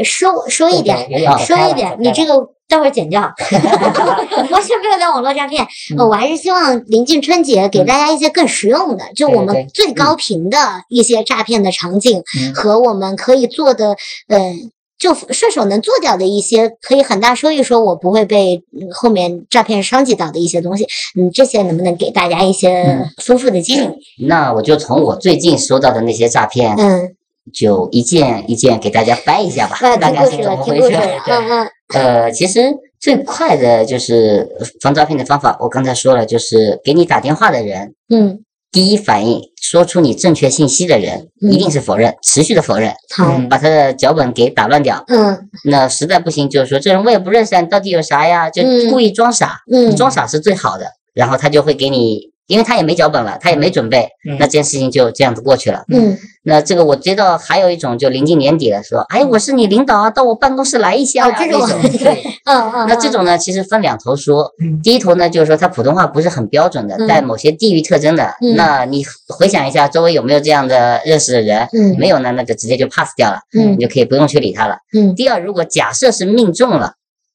[0.05, 1.97] 说说一点，说一点。
[2.01, 5.67] 你这个待会儿剪掉，完全没有在网络诈骗。
[5.99, 12.23] 我还是希望临近春节，给大家一些更实用的，就我们最高频的一些诈骗的场景
[12.55, 13.97] 和我们可以做的，
[14.29, 14.73] 嗯。
[14.99, 20.87] 就顺手能做掉的一些可以很大收益，说我不会被后面诈骗伤及到的一些东西，
[21.19, 24.27] 嗯，这些能不能给大家一些丰富的建议？
[24.27, 27.15] 那我就从我最近收到的那些诈骗，嗯，
[27.53, 30.97] 就一件一件给大家掰一下吧，大概是怎么回事？
[31.27, 31.69] 嗯嗯。
[31.95, 34.49] 呃，其实最快的就是
[34.81, 38.41] 防诈骗的方法，我刚才说了，就是给你打电话的人，嗯。
[38.77, 45.03] 第一反应说出你正确信息的人，一定是否认，持续的否认，好，把他的脚本给打乱掉。
[45.09, 48.51] 嗯，那实在不行，就是说这人我也不认识，你到底有啥呀？
[48.51, 50.85] 就故意装傻，嗯，装傻是最好的，
[51.15, 52.36] 然后他就会给你。
[52.47, 55.85] 因为他也没脚本了，他也没准备，那这件事情就这样子过去了。
[55.93, 61.29] 嗯，那这个我知道还有一种，就临近年底了，说，哎，我是你领导啊，到我办公室来一下。
[61.29, 62.87] 哦这种，对，嗯嗯。
[62.89, 64.53] 那这种呢，其实分两头说。
[64.83, 68.33] 第一头呢，就是说他普通话不是很标准的，带某些地域特征的。
[68.55, 71.69] 那你回想一下，周围有没有这样的认识的人？
[71.73, 73.41] 嗯，没有呢，那就直接就 pass 掉了。
[73.59, 74.77] 嗯，你就可以不用去理他了。
[74.97, 75.15] 嗯。
[75.15, 76.93] 第二，如果假设是命中了，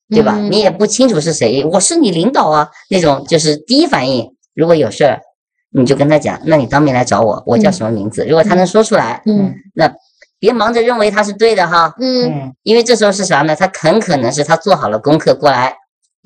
[0.10, 0.38] 对吧？
[0.38, 5.19] 你也不清楚是谁，我是你领导啊，那种就是第一反应，如果有事儿。
[5.74, 8.26] 你就跟他讲，那你当面来找我，我叫什么名字？
[8.26, 9.89] 如果他能说出来，嗯，那
[10.38, 13.56] 别忙着认为他是对的哈，嗯，因为这时候是啥呢？
[13.56, 15.74] 他很可能是他做好了功课过来，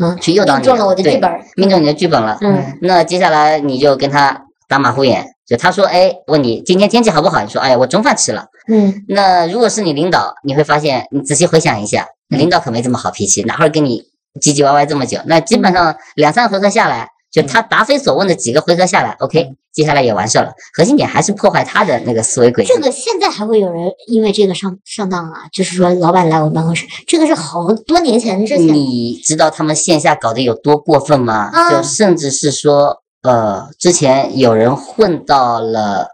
[0.04, 7.40] 嗯，去诱导你，命中了我的剧本，命中你的剧本了，嗯，那接下来你就跟他打马虎眼，就他说，哎，问你今天天气好不好？
[7.44, 14.02] 你说，哎呀，我中饭吃了，嗯，那如果是你领导，你会发现，你仔细回想一下，领导可没这么好脾气，哪会跟你
[14.42, 15.20] 唧唧歪歪这么久？
[15.28, 17.10] 那基本上两三回合下来。
[17.36, 20.54] 就他答非所问的几个回合下来，OK，接下来也完事了。
[20.74, 22.72] 核心点还是破坏他的那个思维轨迹。
[22.74, 25.42] 这个现在还会有人因为这个上上当啊？
[25.52, 28.74] 就是说，老板来我办公室，这个是好多年前之前。
[28.74, 31.52] 你知道他们线下搞得有多过分吗？
[31.70, 36.08] 就甚至是说，呃，之前有人混到了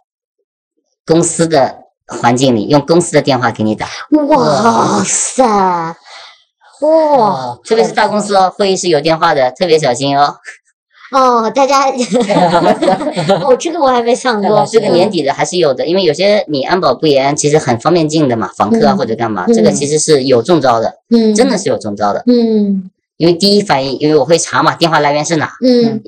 [1.06, 3.88] 公司的环境里，用公司的电话给你打。
[4.28, 5.46] 哇塞，
[6.82, 10.38] 哇，特别是大公司哦，会议室有电话的，特别小心哦。
[11.12, 14.66] 哦，大家，哦，这个我还没想过。
[14.72, 26.02] 这个年底的还是有的，因为有些你安保不严，其实很方便进的嘛，访客啊或者干嘛，这个其实是有中招的，嗯，真的是有中招的，嗯，因为第一反应，因为我会查嘛，电话来源是哪，嗯，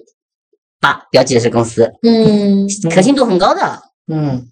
[0.80, 4.48] 八标记的是公司，嗯，可信度很高的，嗯。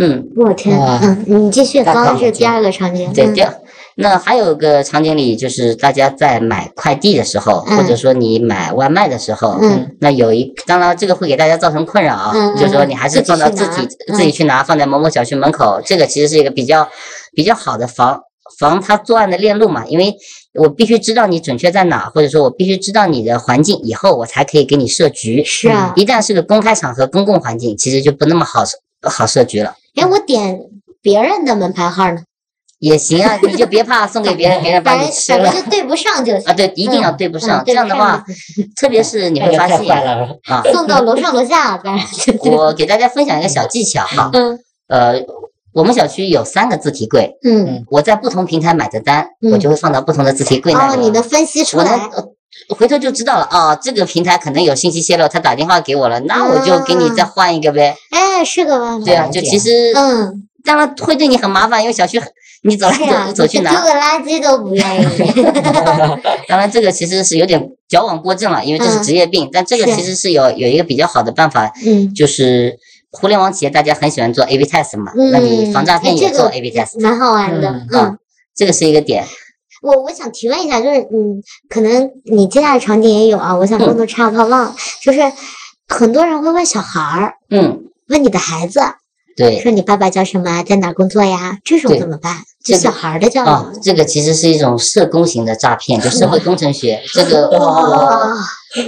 [0.00, 3.52] 嗯，我天，嗯，你继续，刚刚是第二个场景，对，第二。
[4.00, 9.58] 那还有个场景里，就是大家在买快递的时候，或者说你买外卖的时候，
[9.98, 16.88] 那有一，当然这个会给大家造成困扰啊，就是说你还是放到自己自己去拿，放在某某小区门口，这个其实是一个比较
[17.34, 18.20] 比较好的防
[18.60, 20.14] 防他作案的链路嘛，因为
[20.54, 25.42] 我必须知道你准确在哪，或者说我必须知道你的环境，以后我才可以给你设局。
[25.42, 28.62] 是啊，一旦是个公开场合、公共环境，其实就不那么好
[29.02, 29.74] 好设局了。
[29.96, 30.60] 哎，我点
[31.02, 32.20] 别人的门牌号呢？
[32.78, 35.52] 也行啊，你就别怕送给别人，别人把你吃了。
[35.68, 37.62] 对不上就行啊，对，一定要对不上。
[37.66, 38.24] 这样的话，
[38.76, 39.78] 特别是你会发现
[40.46, 42.04] 啊，送到楼上楼下，当然。
[42.42, 45.14] 我给大家分享一个小技巧哈，嗯，呃，
[45.72, 51.02] 我们小区有三个字体柜，嗯，我在不同平台买的单，嗯我就会放到不同的字体柜那里哦，里。
[51.06, 52.24] 你能分析出来，呃
[52.76, 57.96] 回头就知道了哦，这个平台可能有信息泄露，他打电话给我了，那我就给你再换一个呗。
[58.10, 59.04] 哎，是个办法。
[59.04, 62.28] 对啊，就其实嗯，当然会对你很麻烦，因为小区很
[62.62, 63.70] 你走来是啊，走走去丢。
[63.70, 65.06] 个垃圾都不愿意。
[66.48, 69.48] 当然这个其实是有点矫枉过正了，因为这是嗯职业病。
[69.52, 72.76] 但这个其实是有有一个比较好的办法，嗯，就是
[73.12, 77.70] 互联网企业大家很喜欢做 A/B test 嘛，嗯那你防诈骗也做哎这个 A/B test 蛮好玩的。
[77.92, 78.18] 嗯
[78.56, 79.24] 这个是一个点。
[79.80, 85.20] 我我想提问一下，就是嗯，可能你接下来场景也有啊，我想嗯帮助插泡泡，就是
[85.86, 88.80] 很多人会问小孩儿，嗯，问你的孩子，
[89.38, 91.58] 对说你爸爸叫什么，在哪工作呀？
[91.64, 92.38] 这种怎么办？
[92.64, 97.00] 这小孩儿的教啊育。，这个其实是一种社工型的诈骗，就社会工程学。
[97.14, 98.36] 这个我哇，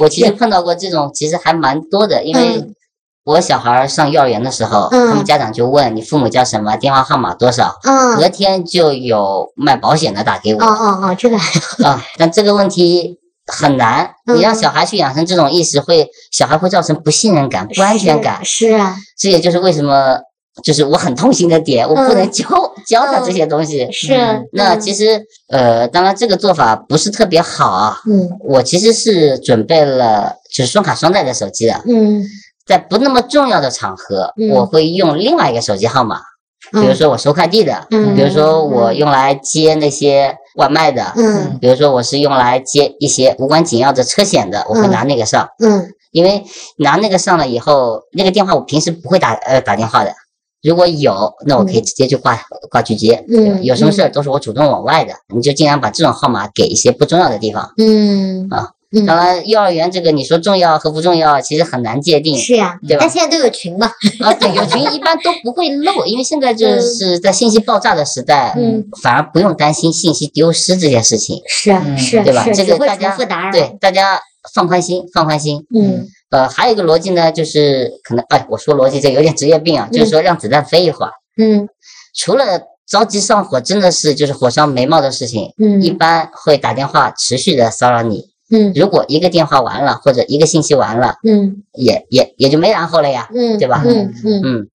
[0.00, 2.74] 我其实碰到过这种，其实还蛮多的，因为嗯
[3.24, 20.16] 我小孩上幼儿园的时候，嗯他们家长就问你父母叫什么，电话号码多少，嗯，隔天就有卖保险的打给我哦哦哦，这个还啊，但这个问题很难，你让嗯小孩去养成这种意识，会小孩会造成不信任感、不安全感，是是啊，这也就是为什么
[20.62, 22.46] 就是我很痛心的点，我不能嗯教
[22.86, 23.88] 教他这些东西。
[23.92, 24.12] 是。
[24.52, 27.96] 那嗯其实呃，当然这个做法不是特别好啊。
[28.06, 32.24] 嗯我其实是准备了就是双卡双待的手机的，嗯
[32.66, 36.20] 在不那么重要的场合，嗯我会用另外一个手机号码，
[36.72, 46.44] 嗯，比如说我收快递的，嗯比如说我用来接那些外卖的，嗯比如说我是用来接一些无关紧要的车险的，我会嗯拿那个上，嗯因为
[46.78, 50.12] 拿那个上了以后，那个电话我平时不会打呃打电话的。
[50.62, 52.38] 如果有，那我可以直接就挂
[52.70, 53.24] 挂拒接。
[53.28, 57.72] 嗯有什么事儿都是我主动往外的，你就尽量把这种号码给一些不重要的地方。
[57.78, 63.86] 嗯啊嗯当然，幼儿园这个你说重要和不重要，其实很难界定是呀，对吧但现在都有群嘛，
[64.20, 64.34] 啊。
[64.34, 72.42] 对，有群一般都不会漏，因为现在就是在信息爆炸的时代，嗯，反而不用担心信息丢失这件事情，是啊是对吧？
[72.42, 73.16] 是，这个大家。
[73.52, 74.20] 对大家
[74.52, 75.64] 放宽心，放宽心。
[75.72, 81.12] 嗯呃，还有一个逻辑呢，就是可能哎，我说逻辑这有点职业病啊，就是说让子弹飞一会儿。
[81.36, 81.68] 嗯
[82.14, 88.30] 除了着急上火，真的是就是火烧眉毛的事情，嗯一嗯般会打电话持续的骚扰你。
[88.52, 93.82] 嗯如果一个电话完了，或者一个信息完了，嗯也也也就没然后了呀，嗯，对吧？
[93.86, 94.68] 嗯嗯嗯，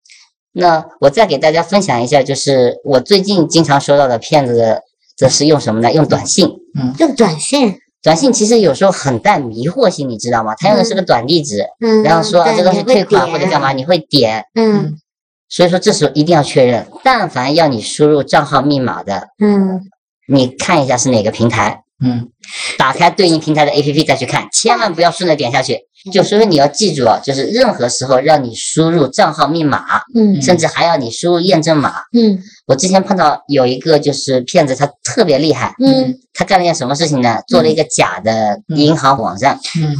[0.53, 4.83] 那我再给大家分享一下，就是我最近经常收到的骗子的，
[5.17, 5.93] 这是用什么呢？
[5.93, 6.49] 用短信。
[6.77, 10.55] 嗯用短信，短信其实有时候很带迷惑性，你知道吗？
[10.57, 14.45] 他用的是个短地址，嗯，然后说啊这东西退款或者干嘛，你会点。
[14.55, 14.99] 嗯
[15.49, 19.81] 所以说这时候一定要确认，但凡要你输入账号密码的，嗯
[20.27, 22.29] 你看一下是哪个平台，嗯
[22.77, 25.81] 打开对应平台的 APP 再去看，千万不要顺着点下去。
[26.13, 30.41] 就所以你要记住啊，就是任何时候让你输入账号密码，嗯。
[30.43, 31.95] 甚至还要你输入验证码。
[32.13, 32.39] 嗯。
[32.67, 36.15] 我之前碰到有一个就是骗子，他特别厉害，嗯。
[36.35, 37.39] 他干了件什么事情呢？
[37.49, 39.97] 做了一个假的银行网站嗯。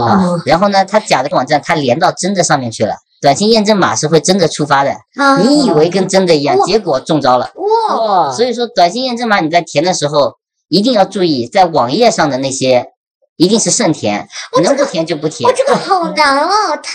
[0.00, 7.50] 啊哦，然后呢，他假的网站他连到真的上面去了，短信验证码是会真的触发的，啊，你以为跟真的一样，结果中招了。
[7.54, 8.32] 哇。
[8.32, 10.34] 所以说，短信验证码你在填的时候
[10.68, 12.86] 一定要注意，在网页上的那些
[13.40, 14.28] 一定是慎填，
[14.62, 15.56] 能不填就不填我，。
[15.56, 16.92] 这个好 难哦，它。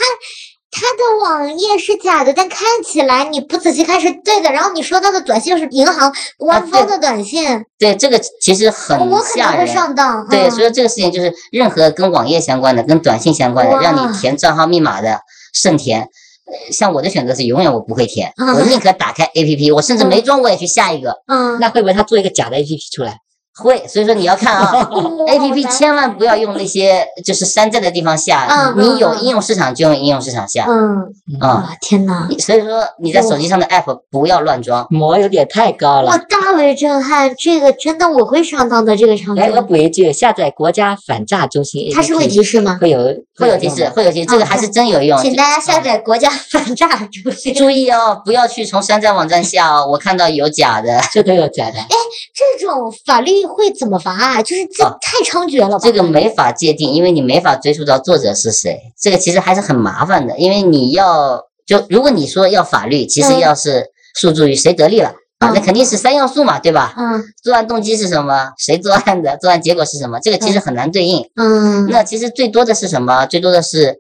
[0.78, 4.52] 它的网页是假的，但看起来你不仔细看是对的。
[4.52, 9.66] 然后你收到的短信又是银行官方的短信，对，这个其实很我可能会。
[9.66, 10.28] 上当。
[10.28, 15.22] 对，嗯所以这个事情就是任何跟网页相关的、跟短信相关的，让你填账号密码的，
[15.54, 16.02] 慎填。
[16.02, 21.16] 呃像我的选择是永远我不会填，啊我宁可打开 APP，我甚至没装我也去下一个。
[21.28, 23.20] 嗯，那会不会他做一个假的 APP 出来？
[23.58, 31.48] 会，所以说你要看啊哇， A P P 千万不要用那些就是山寨的地方下，你有应用市场就用应用市场下嗯啊。
[31.50, 32.28] 啊，天哪！
[32.38, 34.86] 所以说你在手机上的 App 不要乱装。
[34.90, 36.26] 膜有点太高了我了。
[36.30, 42.78] 大为震撼，这个真的我会上当的这个场来，我，补一句，下载国家反诈中心 APP，它是会提示吗？
[42.82, 43.00] 会有
[43.38, 45.18] 会有提示，会有提示，这个还是真有用。
[45.22, 46.88] 请大家下载国家反诈
[47.24, 47.54] 中心。
[47.56, 51.00] 注意哦，不要去从山寨网站下哦，我看到有假的。
[51.14, 51.80] 这都有假的。
[51.80, 51.96] 哎
[52.34, 54.42] 这种法律会怎么罚啊？
[54.42, 55.80] 就是这啊太猖獗了吧？
[55.82, 60.38] 这个没法界定，因为你没法追溯到作者是谁，这个其实还是很麻烦的。
[60.38, 63.88] 因为你要就如果你说要法律，其实嗯要是
[64.20, 66.94] 诉诸于谁得利了啊，那嗯肯定是三要素嘛，对吧？
[66.98, 68.52] 嗯作案动机是什么？
[68.58, 69.38] 谁作案的？
[69.38, 70.20] 作案结果是什么？
[70.20, 71.28] 这个其实很难对应。
[71.36, 73.26] 嗯那其实最多的是什么？
[73.26, 73.98] 最多的是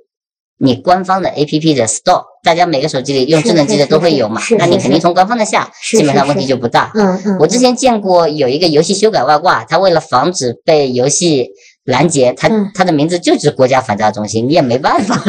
[0.57, 6.91] 你官方的 APP 的 Store，大家每个手机里用智能机的都会有嘛那你肯定从官方的下，基本上问题就不大。
[6.95, 11.49] 嗯嗯，我之前见过有一个游戏修改外挂，它为了防止被游戏
[11.83, 15.21] 拦截，它嗯它的名字就是国家反诈中心，你也没办法，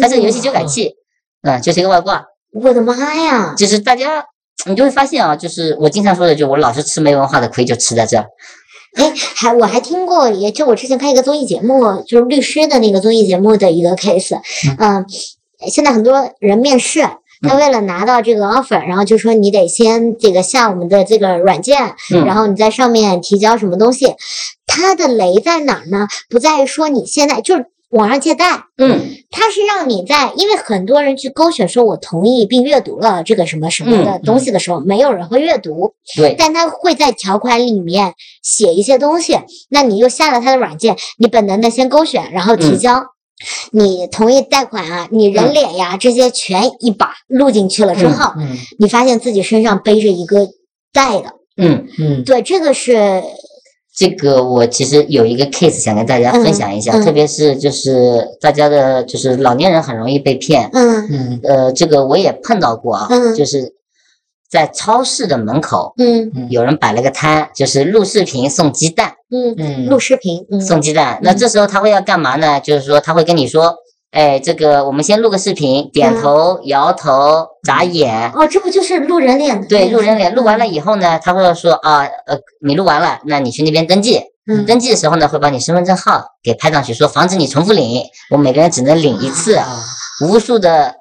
[0.00, 0.94] 它这个游戏修改器，
[1.42, 3.54] 嗯，就是一个外挂，我的妈呀！
[3.56, 4.24] 就是大家
[4.66, 8.26] 你就会发现啊，就是我经常说的，就我老是吃没文化的亏，就吃在这儿。
[8.94, 14.38] 哎，还我还听过，也就我之前看一个综艺节目，就是律师的那个综艺节目的一个 case。
[14.78, 15.04] 嗯，
[15.68, 17.02] 现在很多人面试，
[17.42, 24.14] 他为了拿到这个 offer，然后就说你得先这个下我们的这个软件，然后你在上面提交什么东西。
[24.66, 26.08] 他的雷在哪儿呢？
[26.28, 27.66] 不在于说你现在就是。
[27.94, 39.38] 网上借贷，嗯，它是让你在，因为很多人去勾选说我同意并阅读了这个什么什么的东西的时候，没有人会阅读，对，但他会在条款里面写一些东西，
[39.70, 43.06] 那你又下了他的软件，你本能的先勾选，然后提交，
[43.70, 48.32] 你同意贷款啊，你人脸呀这些全一把录进去了之后，
[48.80, 50.48] 你发现自己身上背着一个
[50.92, 53.22] 贷的，嗯嗯，对，这个是。
[53.96, 60.68] 这个我其实有一个 case 想跟大家分享一下，特别是就是大家的，就是老年人很容易被骗。
[60.72, 61.40] 嗯嗯。
[61.44, 63.72] 呃，这个我也碰到过啊，就是
[64.50, 69.14] 在超市的门口，嗯，有人摆了个摊，就是录视频送鸡蛋。
[69.30, 71.20] 嗯嗯，录视频送鸡蛋。
[71.22, 72.58] 那这时候他会要干嘛呢？
[72.60, 73.76] 就是说他会跟你说。
[74.14, 78.30] 哎，这个我们先录个视频，点头、摇头、眨眼。
[78.32, 79.66] 哦，这不就是录人脸？
[79.66, 80.32] 对，录人脸。
[80.32, 84.20] 录完了以后呢，他会说啊，呃，你录完了，那你去那边登记。
[84.46, 84.64] 嗯。
[84.66, 88.04] 登记的时候呢，会把你身份证号给拍上去，说防止你重复领。
[88.30, 89.58] 我每个人只能领一次。
[90.24, 90.94] 无数的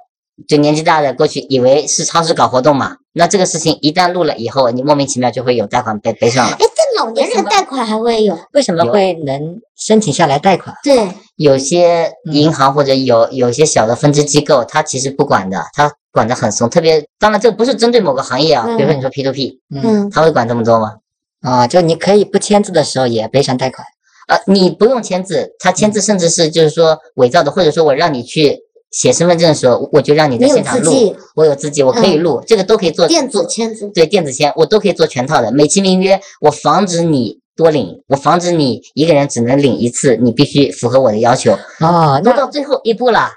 [0.47, 6.53] 就年纪大的过去以为是超市搞活动嘛，那这个事情一旦录了以后，你莫名其妙就会有贷款被背上了。
[6.53, 8.35] 哎，这老年人贷款还会有？
[8.53, 10.75] 为什么会能申请下来贷款？
[10.83, 11.09] 对。
[11.35, 16.69] 有些银行或者有有些小的分支机构，它其实不管的，它管得很松。
[16.69, 20.93] 特别当然，这不是针对某个行业啊，比如说你说 P to P，嗯，他会管这么多吗？
[21.41, 23.85] 啊，就你可以不签字的时候也背上贷款。
[24.27, 28.59] 呃，你不用签字，他签字甚至是就是说伪造的，或者说我让你去
[28.91, 37.42] 写身份证的时候，我就让你在现场录，我有自己，我可以录，这个都可以做电子签字，对，电子签我都可以做全套的，美其名曰我防止你。
[37.55, 42.19] 多领，我防止你一个人只能领一次，你必须符合我的要求啊。
[42.23, 43.29] 那到最后一步了，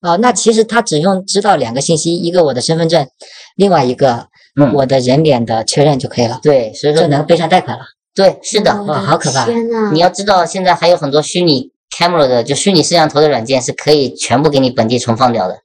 [0.00, 3.06] 啊，那其实他只用知道两个信息，一个我的身份证，
[3.56, 4.28] 另外一个
[4.74, 6.40] 我的人脸的确认就可以了。
[6.42, 7.84] 对，所以说就能背上贷款了。
[8.14, 9.44] 对，是的，哇，好可怕！
[9.44, 15.60] 天呐，你要知道，现在还有很多虚拟 camera 的，就虚拟摄像头的软件是可以全部给你本地重放掉的，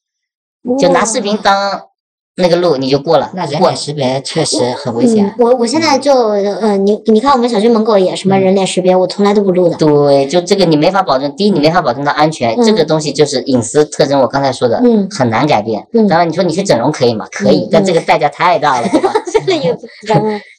[0.77, 1.87] 就拿视频当。
[2.35, 5.35] 那个路你就过了，那人脸识别确实很危险。
[5.37, 9.75] 我我现在就呃，你你看我们小区门口也什么人脸识别，我从来都不录的。
[9.77, 14.19] 对，就这个你没法保证，第一你没法保证它安全，这个东西就是隐私特征。
[14.19, 15.85] 我刚才说的，嗯，很难改变。
[15.93, 17.27] 嗯，当然你说你去整容可以吗？
[17.31, 19.13] 可以，但这个代价太大了，对吧？
[19.31, 19.77] 这个也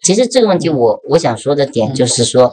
[0.05, 2.53] 其实这个问题我我想说的点就是说，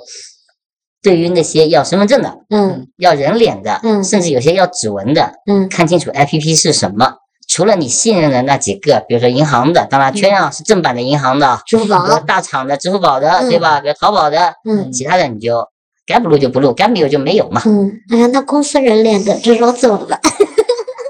[1.04, 7.18] 对于那些要身份证的，嗯，要人脸的，嗯，甚至有些要指纹的，嗯，看清楚 APP 是什么。
[7.52, 13.82] 除了你信任的那几个，比如说银行的，当然圈上是正版的银行的，支付宝、大厂的支付宝的，对吧？
[13.82, 15.68] 比如淘宝的，嗯，其他的你就
[16.06, 17.62] 该不录就不录，该没有就没有嘛。
[17.66, 20.18] 嗯，哎呀，那公司人脸的这种怎么办？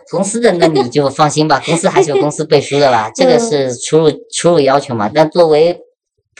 [0.10, 5.12] 公司的那你就放心吧，公司还是有公司背书的啦， 这个是出入出入要求嘛。
[5.14, 5.80] 但作为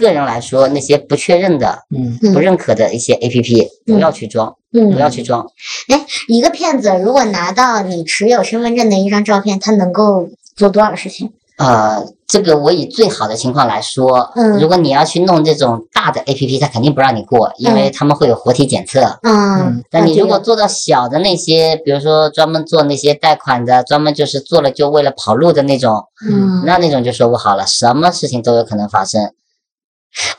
[0.02, 4.56] 个人来说，那些不确认的、嗯，不认可的一些 APP，不要去装。
[4.74, 5.46] 嗯，不要去装。
[5.88, 11.32] 哎，一个骗子如果拿到你持有身份证的一张照片，他能够做多少事情？
[11.58, 19.20] 呃，这个我以最好的情况来说，嗯，如果你要去弄这种大的 APP，他肯定不让你过，因为他们会有活体检测。
[19.22, 29.34] 嗯，但你如果做到小的那些，比如说专门做那些贷款的，专门就是做了就为了跑路的那种，嗯，那那种就说不好了，什么事情都有可能发生。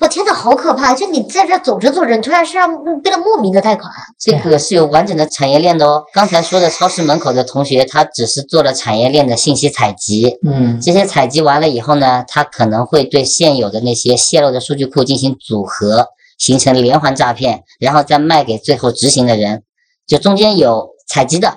[0.00, 0.94] 我天呐，好可怕！
[0.94, 2.68] 就你在这走着走着，你突然身上
[3.00, 3.90] 变得莫名的贷款。
[4.18, 6.04] 这个是有完整的产业链的哦。
[6.12, 10.38] 刚才说的超市门口的同学，他只是做了产业链的信息采集。
[10.44, 19.62] 嗯，这些采集完了以后呢，他可能会对现有的那些泄露的数据库进行组合，形成连环诈骗，然后再卖给最后执行的人。
[20.06, 21.56] 就中间有采集的、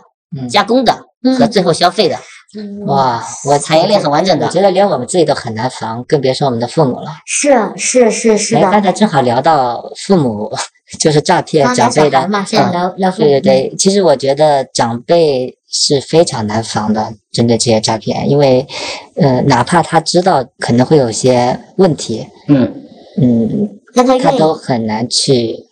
[0.50, 0.94] 加工的
[1.38, 2.18] 和最后消费的。
[2.86, 7.08] 哇，我产业链很完整的，我觉得连我们自己都很难防，更别说我们的父母了。
[7.26, 8.62] 是是是是的。
[8.62, 10.52] 刚才正好聊到父母，
[11.00, 12.28] 就是诈骗长辈的。
[12.28, 13.28] 嘛，现在聊聊父母。
[13.28, 18.66] 对对对，其实我觉得长辈是非常难防的，针对这些诈骗，因为，
[19.16, 22.84] 呃，哪怕他知道可能会有些问题，嗯
[23.22, 25.66] 嗯，他都很难去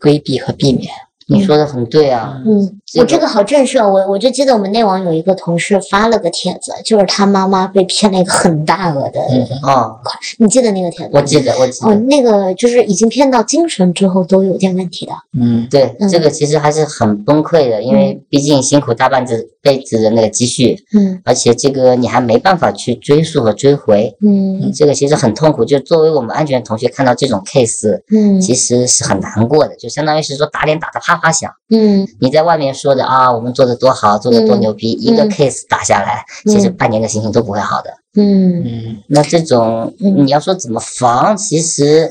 [0.00, 0.90] 规避和避免。
[1.28, 9.20] 你说的很对啊，嗯，我这个好震慑，我我就记得我们内网有一个同事发了个帖子，就是他妈妈被骗了一个很大额的
[9.62, 9.98] 哦，
[10.38, 11.10] 你记得那个帖子？
[11.12, 11.88] 我记得，我记得。
[11.88, 15.12] 哦，那个就是已经骗到精神之后都有点问题的。
[15.36, 25.64] 嗯，对，这个其实还是很崩溃的，因为毕竟辛苦大半子辈子的那个积蓄，嗯，而且这个你还没办法去追溯和追回，嗯，这个其实很痛苦。
[25.64, 31.50] 就作为我们安全同学看到这种 case，嗯，其实是很难过的，就相当于是说打脸打得啪啪响。
[31.68, 37.90] 嗯，你在外面说的啊，我们做的多好，做的多牛逼，一个 case 打下来，其实半年的心情都不会好的。
[38.16, 38.62] 嗯。
[38.64, 42.10] 嗯，那这种你要说怎么防，其实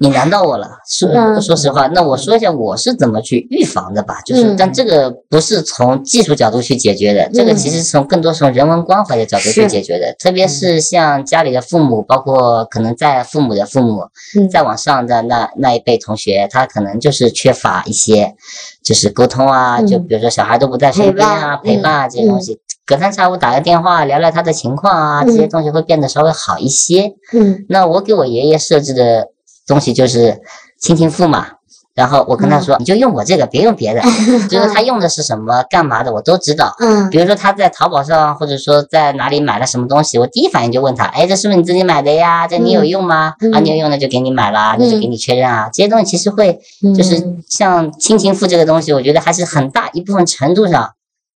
[0.00, 0.66] 你难到我了。
[0.88, 4.18] 说说实话，那我说一下我是怎么去预防的吧。
[4.24, 10.14] 就是，但这个不是从技术角度去解决的，这个其实从更多从人文关怀的角度去解决的。
[10.18, 14.04] 特别是像家里的父母，包括可能在父母的父母，
[14.50, 18.34] 再往上的那那一辈同学，他可能就是缺乏一些
[18.82, 22.58] 就是沟通啊，就比如说小孩都不在身边啊，陪伴啊这些东西。
[22.86, 27.12] 隔三差五打个电话聊聊他的情况啊，这些东西会变得稍微好一些。
[27.32, 29.28] 嗯，那我给我爷爷设置的
[29.70, 30.40] 东西就是
[30.80, 31.46] 亲情付嘛，
[31.94, 34.00] 然后我跟他说，你就用我这个，别用别的，
[34.50, 36.74] 就是他用的是什么、干嘛的，我都知道。
[36.80, 42.48] 嗯，比如说他在淘宝上或者说在哪里买了什么东西，我第一反应就问他，哎，这是不是你自己买的呀？
[42.48, 43.34] 这你有用吗？
[43.52, 45.70] 啊，你有用的就给你买了，那就给你确认啊。
[45.72, 46.58] 这些东西其实会，
[46.96, 50.90] 就是像亲情付这个东西，我觉得还是很大一部分程度上。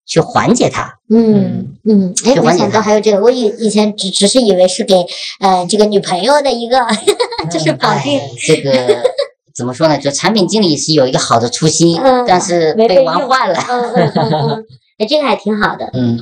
[0.05, 4.95] 去缓解它，嗯嗯，哎，没想到还有这个，我以以前只只是以为是给
[5.39, 6.77] 呃这个女朋友的一个，
[7.51, 8.19] 就是绑定。
[8.45, 8.71] 这个
[9.55, 9.97] 怎么说呢？
[9.97, 13.59] 就产品经理是有一个好的初心，但是被玩坏了。
[13.69, 14.65] 嗯嗯嗯嗯，
[14.99, 15.89] 哎，这个还挺好的。
[15.93, 16.19] 嗯。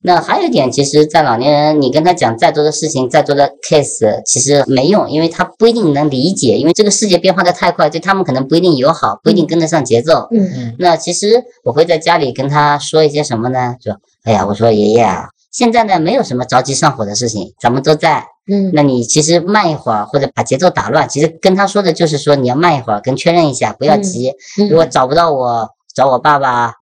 [0.00, 10.28] 那还有一点，其实，在老年人，你跟他讲再多的事情，再多的 case，其实没用，因为他不一定能理解，因为这个世界变化的太快，对他们可能不一定友好，不一定跟得上节奏。
[10.30, 10.76] 嗯嗯。
[10.78, 13.74] 那其实我会在家里跟他说一些什么呢？
[13.82, 18.24] 说，哎呀，我说爷爷啊，现在呢没有什么着急上火的事情，咱们都在。
[18.48, 18.70] 嗯。
[18.72, 24.32] 那你其实慢一会儿，或者把节奏打乱，其实跟他说的就是说你要慢一会儿，跟确认一下，不要急。
[24.70, 26.74] 如果找不到我，找我爸爸。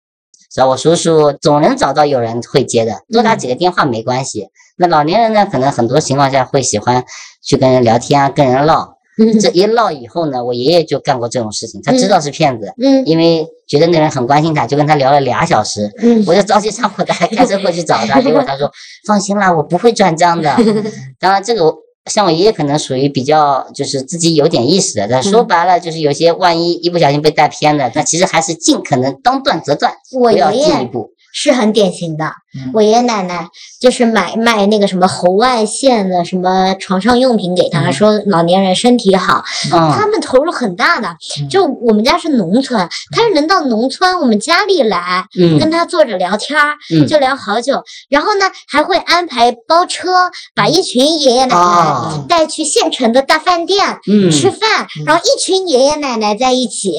[0.54, 4.50] 找我叔叔，总能找到有人会接的，多打几个电话没关系。
[4.76, 7.04] 那老年人呢，可能很多情况下会喜欢
[7.42, 8.94] 去跟人聊天啊，跟人唠。
[9.40, 18.70] 这一唠以后呢，我爷爷就干过这种事情，他知道是骗子，嗯，因为觉得那人很关心他，就跟他聊了俩小时，嗯，我就着急上 火的，还开车过去找他，结果他说
[19.06, 20.56] 放心啦，我不会转账的。
[21.18, 21.83] 当然这个。
[22.10, 31.12] 像我爷爷可能属于比较就是自己有点意识的，但说白了就是有些万一一不小心被带偏了，那其实还是尽可能当断则断，不要进一步。
[31.32, 32.30] 是很典型的，
[32.72, 33.48] 我爷爷奶奶
[33.80, 41.16] 就是买卖那个什么红外线的什么床上用品给他，说老年人身体好，他们投入很大的。
[41.50, 45.26] 就我们家是农村，他是能到农村我们家里来，
[45.58, 46.76] 跟他坐着聊天儿，
[47.08, 47.82] 就聊好久。
[48.08, 53.98] 然后呢，还会安排包车，把一群爷爷奶奶带去县城的大饭店
[54.30, 56.98] 吃饭，然后一群爷爷奶奶在一起，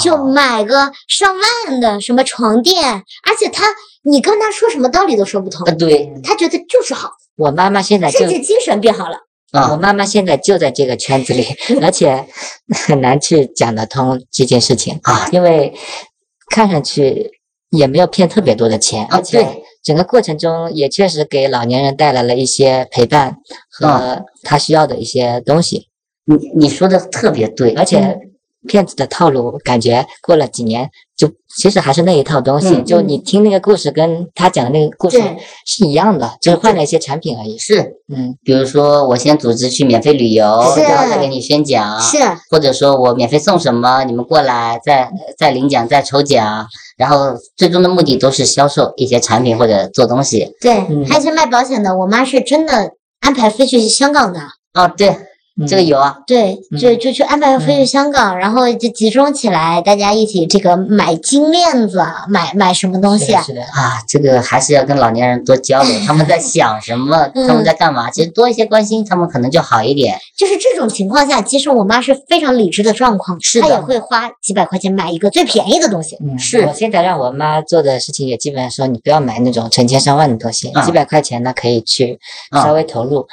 [0.00, 1.32] 就买个上
[1.68, 3.52] 万的什么床垫，而且。
[3.54, 3.66] 他，
[4.04, 5.64] 你跟他说什么道理都说不通。
[5.76, 7.10] 对，他觉得就是好。
[7.36, 9.16] 我妈妈现在甚至精神变好了。
[9.52, 11.46] 啊，我妈妈现在就在这个圈子里，
[11.82, 12.26] 而且
[12.86, 15.72] 很难去讲得通这件事情啊，因为
[16.50, 17.30] 看上去
[17.70, 19.46] 也没有骗特别多的钱，而且
[19.84, 23.36] 整个过程中也确实给老年人带来了一些陪伴
[23.70, 25.88] 和他需要的一些东西。
[26.24, 28.18] 你你说的特别对，而且。
[28.66, 32.82] 骗子的套路，感觉过了几年，就其实还是那一套东西。
[32.82, 35.20] 就你听那个故事，跟他讲的那个故事
[35.66, 37.58] 是一样的，就是换了一些产品而已。
[37.58, 40.44] 是，嗯，比如说我先组织去免费旅游，
[40.76, 42.18] 然后再给你宣讲，是，
[42.50, 50.54] 或者说我免费送什么，你们过来再再领奖再抽奖，然后最终的目的都是销售一些产品或者做东西。
[50.60, 50.74] 对，
[51.08, 54.40] 还有些卖保险的，我妈是真的安排飞去香港的。
[54.74, 55.16] 哦，对。
[55.68, 63.44] 这个有啊，对，就就去安排飞去香港，然后就集中起来，大家一起这个买金链子，买买什么东西啊？
[63.74, 68.10] 啊，这个还是要跟老年人多交流， 他们在想什么，他们在干嘛？
[68.10, 70.18] 其实多一些关心，他们可能就好一点。
[70.36, 76.16] 就是这种情况下，其实我妈是非常理智的状况，她也会花几百块钱买一个最便宜的东西。
[76.24, 82.18] 嗯，是我现在让我妈做的事情，也基本上说，你不要买那种成千上万的东西，几百块钱呢可以去
[82.52, 83.26] 稍微投入。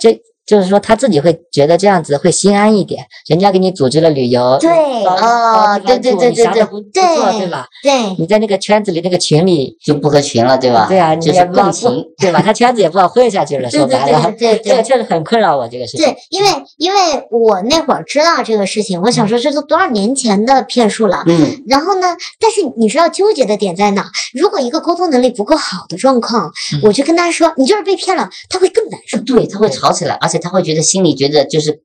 [0.00, 7.66] 这就是说他自己会觉得这样子会心安一点，人家给你组织了旅游，对哦，对对对对对，对对吧？
[7.82, 10.86] 对，你在那个圈子里那个群里就不合群了，对吧？
[10.88, 12.42] 对啊，就是共情，对吧？
[12.44, 16.04] 他圈子也不好混下去了， 说白了，对对对，这个确实很困扰我这个事情。
[16.04, 16.98] 对，因为因为
[17.30, 24.04] 我那会儿知道这个事情，我想说这都多少年前的骗术了，嗯，然后呢，但是你知道纠结的点在哪？
[24.34, 26.50] 如果一个沟通能力不够好的状况，
[26.82, 31.14] 我就跟他说你就是被骗了，他会更难受，对他会吵起来，而且他会觉得心里。
[31.14, 31.80] 觉得就是，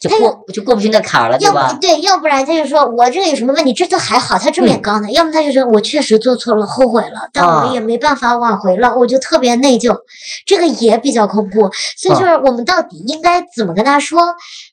[0.00, 1.72] 就过就过不去那坎儿了，对吧？
[1.80, 3.72] 对，要不然他就说我这个有什么问题？
[3.72, 5.10] 这都还好，他正面刚的。
[5.12, 9.96] 要么他就说我确实做错了，后悔了，但我们也没办法挽回了，我就特别内疚。
[10.44, 11.70] 这个也比较恐怖。
[11.96, 14.20] 所以就是我们到底应该怎么跟他说？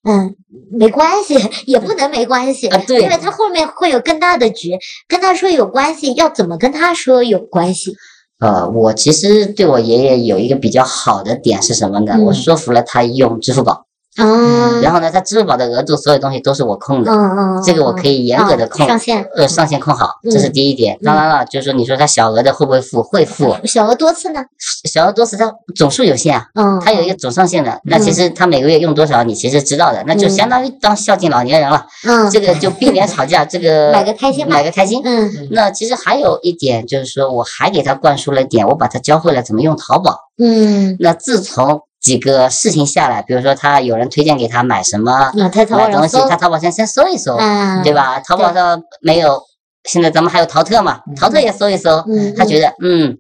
[0.03, 0.35] 嗯，
[0.71, 4.77] 没关系， 也不能没关系，对，因为他后面会有更大的局。
[5.07, 7.95] 跟他说有关系，要怎么跟他说有关系？
[8.39, 12.17] 呃，我其实对我爷爷有一个比较好的点是什么呢？
[12.25, 13.84] 我说服了他用支付宝。
[14.17, 20.97] 啊，然后呢，他支付宝的额度，所有东西都是我控的，嗯嗯，这个我可以严格的控上限，呃，上限控好，这是第一点。
[21.03, 23.03] 当然了，就是说，你说他小额的会不会付？
[23.03, 23.55] 会付。
[23.65, 24.43] 小额多次呢？
[24.85, 27.79] 小额多次，它总数有限啊，嗯，它有一个总上限的。
[27.83, 31.85] 那其实他每个月用多少，你其实知道的，那就相当于当孝敬老年人了。
[32.05, 35.01] 嗯，这个就避免吵架，这个 买个开心，买个开心。
[35.03, 40.17] 嗯，那其实还有一点就是说，我还给他灌输了点，我把他教会了怎么用淘宝。
[40.37, 41.81] 嗯，那自从。
[42.05, 45.31] 几个事情下来，比如说他有人推荐给他买什么
[45.75, 47.35] 买东西，他淘宝上先搜一搜，
[47.83, 48.19] 对吧？
[48.19, 49.41] 淘宝上没有，
[49.85, 52.05] 现在咱们还有淘特嘛，淘特也搜一搜，
[52.37, 53.17] 他觉得嗯，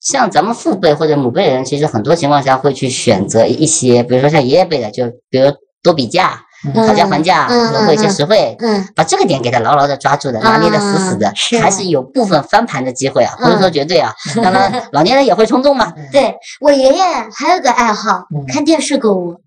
[0.00, 5.50] 像咱们父辈或者母辈人，其实很多情况下会去选择一些，比如说像爷爷辈的，就比如
[5.82, 6.44] 多比价。
[6.74, 8.56] 讨价还价，优惠且实惠，
[8.94, 14.12] 把这个点给他牢牢的抓住的，拿捏的死死的，还是有部分翻盘的机会啊，不是说绝对啊。
[14.42, 15.92] 当然，老年人也会冲动嘛。
[16.12, 17.02] 对我爷爷
[17.34, 19.40] 还有个爱好，看电视购物。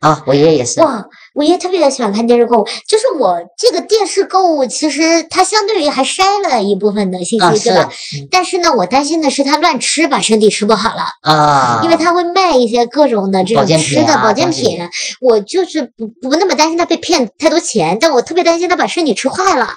[0.00, 0.80] 啊，我爷爷也是。
[0.80, 1.04] 哇，
[1.38, 7.88] 我爷爷特别喜欢看电视购物，就是我这个电视购物，其实它相对于还筛了一部分的信息，对吧？
[8.28, 11.80] 但是呢，我担心的是他乱吃，把身体吃不好了啊。
[11.84, 14.80] 因为他会卖一些各种的这种吃的保健品，
[15.20, 19.68] 我就是不不那么担心他被骗太多钱，但我特别担心他把身体吃坏了。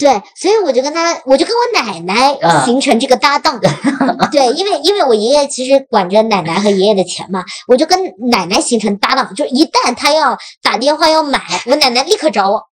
[0.00, 2.34] 对，所以我就跟他，我就跟我奶奶
[2.64, 3.60] 形成这个搭档。
[4.32, 12.62] 对，因为因为我爷爷其实管着奶奶和爷爷的钱嘛，我就跟奶奶形成搭档，就一旦他要打电话要买，我奶奶立刻找我。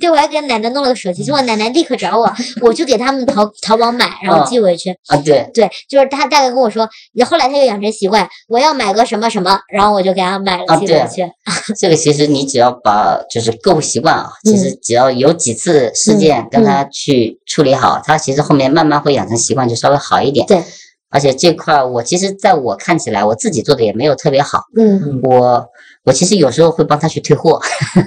[0.00, 4.90] 对，我还给奶奶弄了个手机，结果奶奶立刻找我，我就给他们淘淘宝买，然后寄回去。
[5.08, 11.26] 啊，对对，就是他大概跟我说，你后来他又养成习惯，我要买个什么什么，然后我就给他买了寄回去。
[11.78, 20.46] 这个其实你只要把就是购物习惯啊，其实只要有几次事件跟他去处理好，他其实后面慢慢会养成习惯，就稍微好一点。
[20.46, 20.62] 对，
[21.10, 24.64] 而且这块我其实在我看起来，我自己做的也没有特别好。
[24.76, 25.66] 嗯，我。
[26.06, 27.60] 我其实有时候会帮他去退货，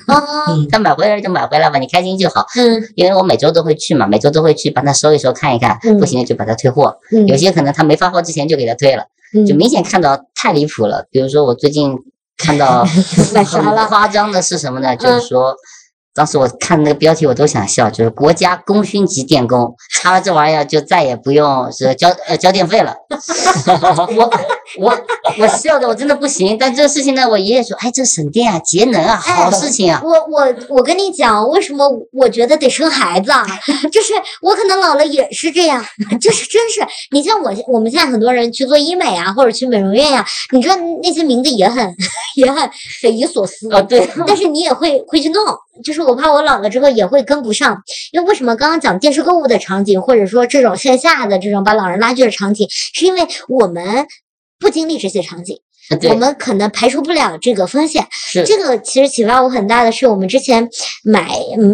[0.72, 2.46] 他买回来就买回来吧，你开心就好。
[2.56, 6.98] 嗯，因为我每周都会去嘛，每周都会去帮他收一收，看一看，不行就把他退货。
[7.12, 9.04] 嗯，有些可能他没发货之前就给他退了，
[9.46, 11.08] 就明显看到太离谱了。
[11.12, 11.94] 比如说我最近
[12.38, 12.86] 看到
[13.44, 13.44] 很
[13.90, 14.96] 夸张的是什么呢？
[14.96, 15.54] 就是说。
[16.14, 22.94] 当时我看那个标题，我都想笑，就是国家功勋级电工，插了这玩意儿就再也不用是交呃交电费了。
[24.18, 24.30] 我
[24.80, 25.00] 我
[25.40, 26.58] 我笑的我真的不行。
[26.58, 30.02] 但这个事情呢，我爷爷说，哎，这省电啊，节能啊，好事情啊。
[30.04, 33.46] 我我我跟你讲，为什么我觉得得生孩子啊？
[33.92, 35.84] 就是我可能老了也是这样，
[36.20, 36.82] 就是真是。
[37.12, 41.96] 你像我我们现在很多人去做医美啊，或者去美容院呀，你知道那些名字也很
[42.36, 42.70] 也很
[43.02, 43.82] 匪夷所思啊。
[43.82, 44.10] 对。
[44.28, 45.44] 但是你也会会去弄。
[45.84, 54.06] 就是我怕我老了之后也会跟不上，因为为什么刚刚讲电视购物的场景，或者说这种线下的这种把老人拉锯的场景，是因为我们
[54.60, 55.58] 不经历这些场景，
[56.10, 58.08] 我们可能排除不了这个风险。
[58.46, 60.70] 这个其实启发我很大的是，我们之前
[61.04, 61.30] 买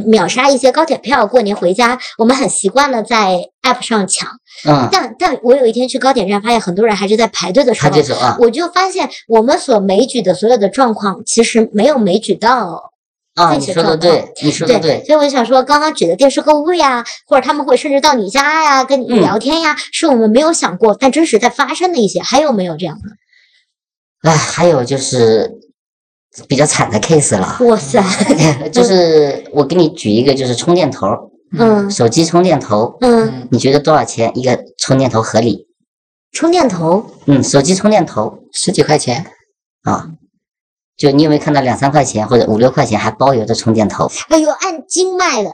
[0.06, 4.30] 秒杀一些高铁票，过年回家，我们很习惯了在 app 上抢。
[4.68, 4.88] 嗯。
[4.92, 7.82] 但但我有一天去高铁站，发现很多人还是在排队的时
[8.14, 12.92] 候，我就发现我们所枚举的所有的状况，其实没有枚举到。
[13.36, 22.96] 啊，你说的对，你说的对，所以我就想说，刚刚举的电视购物呀，或者他们会甚至到你家呀，跟你聊天呀，是我们没有想过，但真实在发生的一些，还有没有这样
[24.24, 24.30] 的？
[24.30, 25.52] 哎，还有就是
[26.48, 27.58] 比较惨的 case 了。
[27.68, 28.02] 哇塞，
[28.72, 35.68] 就是我给你举一个，就是充电头，嗯，手机充电头，嗯，你觉得多少钱一个充电头合理？
[36.32, 39.26] 充电头，嗯，手机充电头十几块钱
[39.84, 40.10] 啊。
[40.98, 44.10] 就你有没有看到两三块钱或者五六块钱还包邮的充电头？
[44.30, 45.50] 哎呦，按斤卖的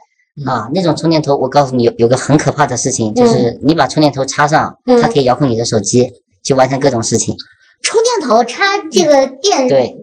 [0.45, 0.69] 啊！
[0.73, 6.11] 那种充电头，我告诉你有有个很可怕的事情，就是你把充电头插上，它可以遥控你的手机，
[6.43, 7.35] 去完成各种事情。
[7.81, 9.95] 充电头插这个电，对，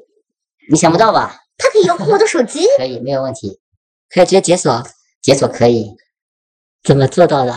[0.70, 1.36] 你想不到吧？
[1.56, 2.66] 它可以遥控我的手机。
[2.76, 3.58] 可以，没有问题，
[4.10, 4.82] 可以直接解锁，
[5.22, 5.92] 解锁可以。
[6.82, 7.54] 怎么做到的？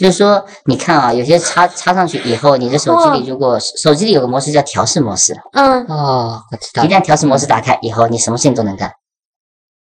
[0.00, 6.88] 就是说，你看啊，有些插插上去以后，你的手机里如果手机里有个模式叫调试模式，嗯，哦，我知道一。
[6.88, 8.90] 旦调试模式打开以后，你什么事情都能干。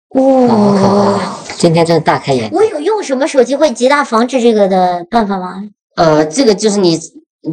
[0.09, 1.20] 哇，
[1.57, 2.55] 今天真的大开眼界。
[2.57, 5.63] 我有用什么手机会极大防止这个的办法吗？
[5.95, 6.99] 呃，这个就是你，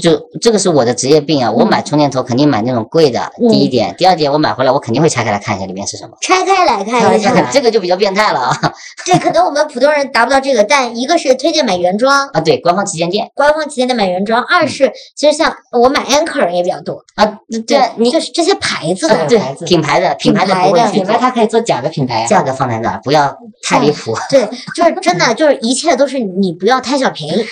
[0.00, 1.50] 就这个是我的职业病啊。
[1.50, 6.16] 我买充电头肯定买那种贵的，嗯第一点，第二点，我买回来我肯定会拆开来看一下里面是什么。
[6.20, 8.56] 拆开来看一下，这个就比较变态了啊！
[9.06, 22.26] 对可能我们普通人达不到这个，但一个是推荐买原装，啊，对，官方旗舰店官方旗舰店买原装；二是其实像我买 Anchor 也比较多，啊，对啊，你就是这些牌子的，啊对牌子品牌的品牌的不会去品牌它可以做假的品牌啊。
[22.26, 24.16] 价格放在那儿，不要太离谱。
[24.28, 27.46] 对，就是真的就是一切都是你不要贪小便宜。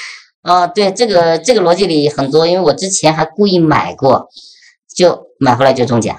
[0.45, 4.29] 啊，对，这个这个逻辑里很多，因为我之前还故意买过，
[4.95, 6.15] 就买回来就中奖。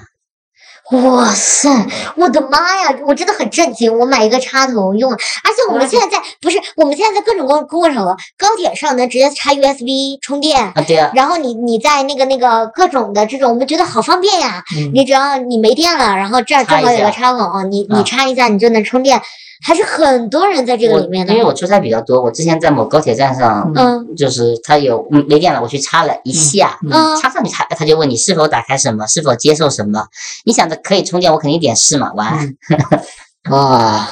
[0.92, 1.68] 哇塞，
[2.16, 2.96] 我的妈呀！
[3.08, 3.98] 我真的很震惊。
[3.98, 14.62] 我买一个插头用，而且我们现在在不是我们现在在各种公公共场合，高铁上能直接插 USB 充电，啊，对啊，然后你你在那个那个各种的这种，我们觉得好方便呀。
[14.76, 19.20] 嗯你只要你没电了，然后这儿正好有个插孔，你你啊插一下你就能充电，
[19.62, 21.38] 还是很多人在这个里面的因。
[21.38, 30.06] 为我出差比较多，我之前在某高铁站上，嗯就是它有嗯没电了，我去插了一下，嗯插上去它它就问你是否打开什么，是否接受什么。
[30.44, 32.54] 你想着可以充电，我肯定点是嘛，完。
[33.48, 34.08] 哇，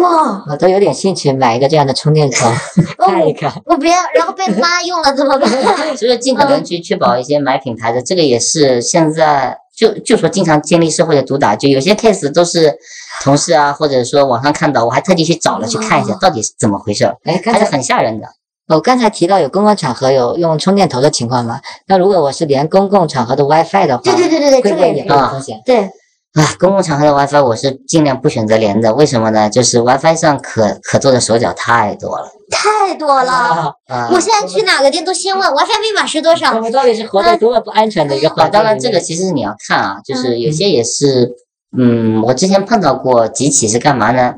[0.00, 2.50] 哇，我都有点兴趣买一个这样的充电头
[2.98, 3.52] 看一看。
[3.64, 5.48] 我不要，然后被妈用了怎么办？
[5.96, 12.74] 所以尽可能去确保一些买品牌的，这个也是现在就就说经常经历社会的毒打，就有些 case 都是
[13.22, 18.26] 同事啊，或者说网上看到，我还特地去找了去看一下到底是怎么回事儿，哎，还是很吓人的。
[18.68, 21.60] 我刚才提到有公共场合有用充电头的情况吗？
[21.86, 25.60] 那如果我是连公共场合的 WiFi 的话，对对对对对，会不会也这个也有风险？
[25.66, 25.90] 对，
[26.34, 29.50] 啊，公共场合的 WiFi 我是尽量不选择连的，为什么呢？
[29.50, 33.74] 就是 WiFi 上可可做的手脚太多了太多了。
[34.10, 36.58] 我现在去哪个店都先问 WiFi 密码是多我少。
[36.58, 38.52] 们到底是活在多么不安全的一个啊，环境？
[38.52, 41.32] 当然这个其实你要看啊，就是有些也是，
[41.76, 44.36] 嗯，我之前碰到过几起是干嘛呢？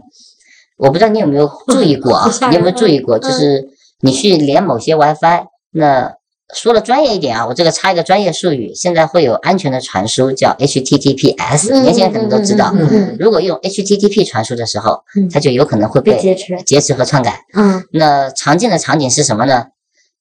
[0.76, 2.28] 我不知道你有没有注意过啊？
[2.50, 3.16] 你有没有注意过？
[3.20, 3.68] 就是
[4.00, 6.14] 你去连某些 WiFi，那
[6.54, 12.70] 说的专业一点啊，我这个插一个专业术语，现在会有安全的传输叫 HTTPS，嗯年轻人可能都知道。
[12.74, 17.40] 嗯嗯如果用 HTTP 传输的时候嗯，它就有可能会被被劫持劫持和篡改。
[17.54, 19.66] 嗯那常见的场景是什么呢？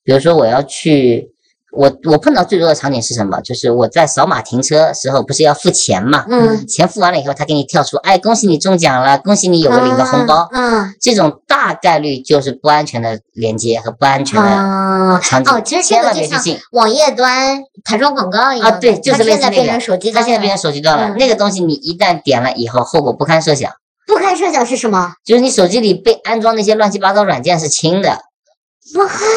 [0.05, 1.32] 比如说我要去，
[1.75, 3.41] 我我碰到最多的场景是什么？
[3.41, 6.23] 就是我在扫码停车时候，不是要付钱嘛？
[6.29, 10.47] 嗯，钱付完了以后，他给你跳出，哎，恭喜你中奖了，恭喜你有个领个红包。
[10.53, 15.19] 嗯这种大概率就是不安全的连接和不安全的啊。
[15.19, 16.59] 场景，哦，其实千万别去信。
[16.71, 23.71] 网页端弹窗广告一样啊对就是它现在变类似那个成手机端了，它现在变成手机端了，嗯那个东西你一旦点了以后，后果不堪设想。
[24.05, 25.13] 不堪设想是什么？
[25.25, 28.17] 就是你手机里被安装那些乱七八糟软件是轻的，哇，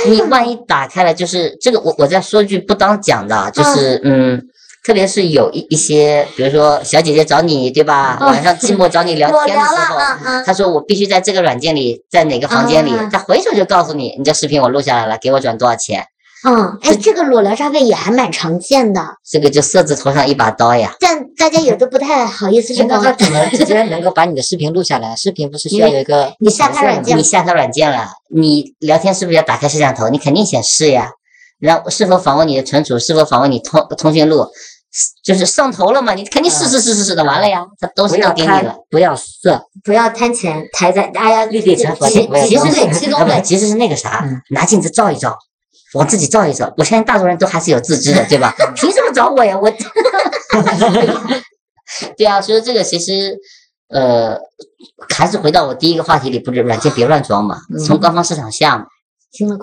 [0.06, 4.42] 你万一打开了，就是这个我我再说句不当讲的啊，就是嗯，
[4.84, 8.26] 特别是有一一些，比如说小姐姐找你对吧，嗯。
[8.28, 9.98] 晚上寂寞找你聊天的时候！
[10.44, 16.04] 她说我必须在这个软件里，在哪个房间里啊，她回手就告诉你，你这视频我录下来了，给我转多少钱，
[16.48, 20.94] 嗯，哎，这个裸聊诈骗也还蛮常见的，这个就色字头上一把刀呀。
[21.00, 23.24] 但大家有的不太好意思去搞那他。
[23.26, 25.16] 怎么直接能够把你的视频录下来？
[25.16, 30.08] 视频不是需要有一个你下载软件你下载软件了，你聊天是不是要打开摄像头？
[30.08, 31.10] 你肯定显示呀。
[31.58, 32.96] 然后是否访问你的存储？
[32.96, 34.46] 是否访问你通通讯录？
[35.24, 36.14] 就是上头了嘛？
[36.14, 45.36] 你肯定是是是是是的，完了呀，他都是不要给你了。，不要色，不要贪钱，抬在哎呀，立地成佛其其实是对，其中啊不对，其实是那个啥嗯，拿镜子照一照，
[45.96, 46.72] 往自己照一照。
[46.76, 48.54] 我相信大多人都还是有自知的，对吧？
[48.74, 49.58] 凭什么找我呀？
[49.58, 49.70] 我，
[52.16, 53.36] 对啊，所以这个其实，
[53.88, 54.36] 呃，
[55.14, 58.86] 还是回到我第一个话题里，不是软件别乱装嘛，从官方市场下嘛，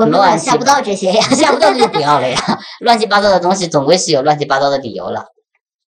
[0.08, 1.22] 乱下不到这些呀。
[1.30, 2.60] 下不到就不要了呀。
[2.82, 5.26] 乱七八糟的东西总归是有乱七八糟的理由了。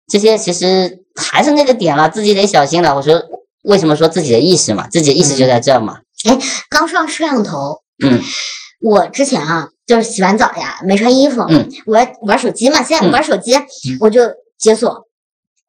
[0.09, 2.95] 这些其实还是那个点了，自己得小心了。
[2.95, 3.21] 我说
[3.63, 4.87] 为什么说自己的意识嘛？
[4.87, 5.99] 自己的意识就在这儿嘛。
[6.69, 8.21] 刚上摄像头，嗯，
[8.81, 13.53] 我之前啊，就是洗完澡呀，没穿衣服，嗯，我玩手机嘛，现在嗯玩手机，
[13.99, 14.21] 我就
[14.59, 15.07] 解锁。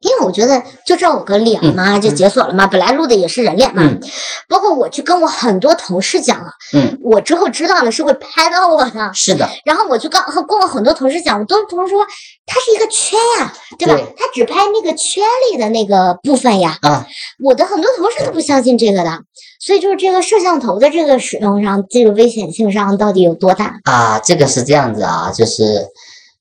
[0.00, 2.68] 因为我觉得就照我个脸嘛，就解锁了嘛。
[2.68, 4.00] 本来录的也是人脸嘛，嗯
[4.48, 9.10] 包括我去跟我很多同事讲了，嗯，我之后知道了是会拍到我的。
[9.12, 12.06] 是的，然后我就跟和跟我很多同事讲，我都同事说
[12.46, 13.94] 他是一个圈呀，对吧？
[13.94, 16.78] 对它只拍那个圈里的那个部分呀。
[16.82, 17.04] 啊，
[17.42, 19.10] 我的很多同事都不相信这个的，
[19.58, 23.80] 所以就是这个摄像头的这个使用上，这个危险性上到底有多大？
[23.84, 25.88] 啊，这个是这样子啊，就是，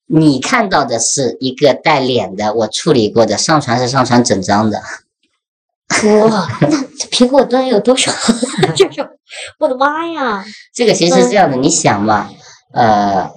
[0.05, 4.81] 你看到的是一个带脸的，我处理过的，上传是上传整张的。
[6.29, 6.67] 哇， 那
[7.09, 8.11] 苹果端有多少
[8.75, 9.07] 这种？
[9.59, 10.45] 我的妈呀！
[10.73, 12.29] 这个其实是这样的，你想嘛，
[12.73, 13.31] 呃，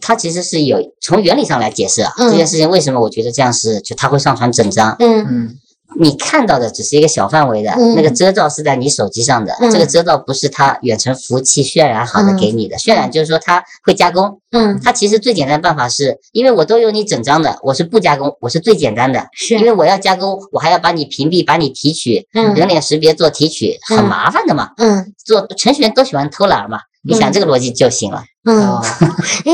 [0.00, 4.96] 它其实是有从原理上来解释啊，这件事情为什么我觉得这样是，就它会上传整张。
[4.98, 5.58] 嗯嗯
[5.98, 7.94] 你看到的只是一个小范围的，嗯。
[7.94, 9.70] 那个遮罩是在你手机上的，嗯。
[9.70, 19.58] 这个遮罩不是它远程服务器渲染好的给你的，渲染就是说它会加工，嗯，它其实最简单的办法是，因为我都有你整张的，我是不加工，我是最简单的，是。
[19.58, 22.54] 因为我要加工，我还要把你屏蔽，把你提取，嗯。
[22.54, 25.12] 人脸识别做提取，很嗯麻烦的嘛，嗯。
[25.24, 28.24] 做程序员都喜欢偷懒嘛，你想嗯这个逻辑就行了。
[28.44, 28.82] 嗯，哦
[29.46, 29.52] 哎，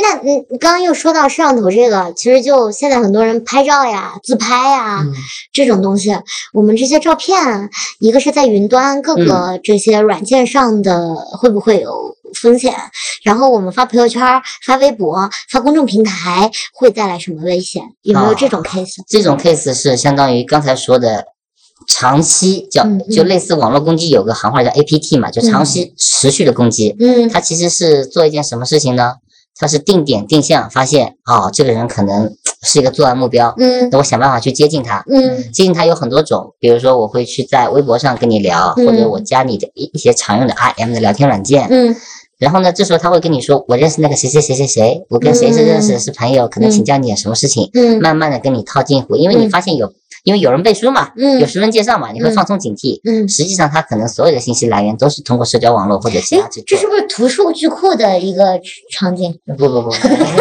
[0.00, 5.12] 那你你刚刚又说到摄像头这个，其实就现在很多人拍照呀、自拍呀、嗯
[5.52, 6.16] 这种东西，
[6.52, 7.36] 我们这些照片，
[7.98, 12.72] 一个是在云端各个这些软件上的会不会有风险？
[13.24, 14.22] 然后我们发朋友圈、
[14.64, 17.82] 发微博、发公众平台会带来什么危险？
[18.02, 19.02] 有没有这种 case？
[19.08, 21.26] 这种 case 是相当于刚才说的
[21.86, 26.96] 长期叫就类似网络攻击有个行话叫 APT 嘛，就长期持续的攻击。
[26.98, 29.14] 嗯它其实是做一件什么事情呢？
[29.54, 35.04] 它是定点定向，发现哦，这个人可能是一个作案目标，嗯那我想办法去接近他。
[35.10, 41.66] 嗯接近他有很多种，比如说我会去在微博上跟你聊，嗯或者我加你的一一些常用的 IM 的聊天软件。
[41.70, 41.94] 嗯
[42.42, 49.92] 然后呢，这时候他会跟你说，我认识那个谁谁谁谁谁，我跟谁是认识是朋友，可能请教你点什么事情，嗯慢慢的跟你套近乎，因为你嗯发现有，
[50.24, 53.00] 因为有人背书嘛，嗯有熟人介绍嘛，你会放松警惕。
[53.04, 53.28] 嗯。
[53.28, 56.64] 实际上，他可能所有的信息来源都是通过社交网络或者其哎他去，做。
[56.66, 59.38] 这是不是图数据库的一个场景？
[59.56, 59.90] 不不不，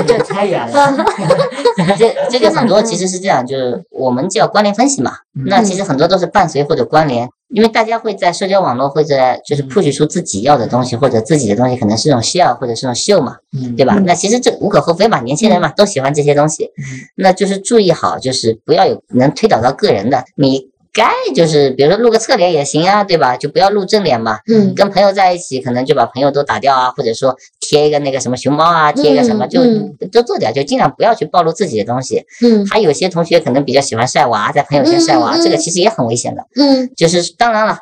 [0.07, 1.05] 这太远了。
[1.99, 5.11] 这这个很多其实是这样，就是我们叫关联分析嘛。
[5.37, 13.95] 嗯那其实很多都是伴随或者关联，因为大家会在社交网络或者就是 push 出自己要的东西，或者自己的东西可能是这种 share 或者是这种秀嘛，嗯对吧？
[13.97, 16.69] 嗯那其实这无可厚非嘛，年轻人嘛都喜欢这些东西。
[17.15, 23.37] 那就是注意好，就是不要有能推导到个人的，你该就是比如说露个侧脸也行啊，对吧？
[23.37, 24.39] 就不要露正脸嘛。
[24.51, 32.25] 嗯跟朋友在一起，可能就把朋友都打掉啊，或者说贴一个那个什么熊猫啊，贴一个什么，就嗯就做掉，就尽量不要去暴露自己的东西。
[32.41, 36.45] 嗯还有些同学可能比较喜欢晒娃，在朋友圈晒娃，这个其实也很危险的。
[36.55, 37.77] 嗯就是当然了，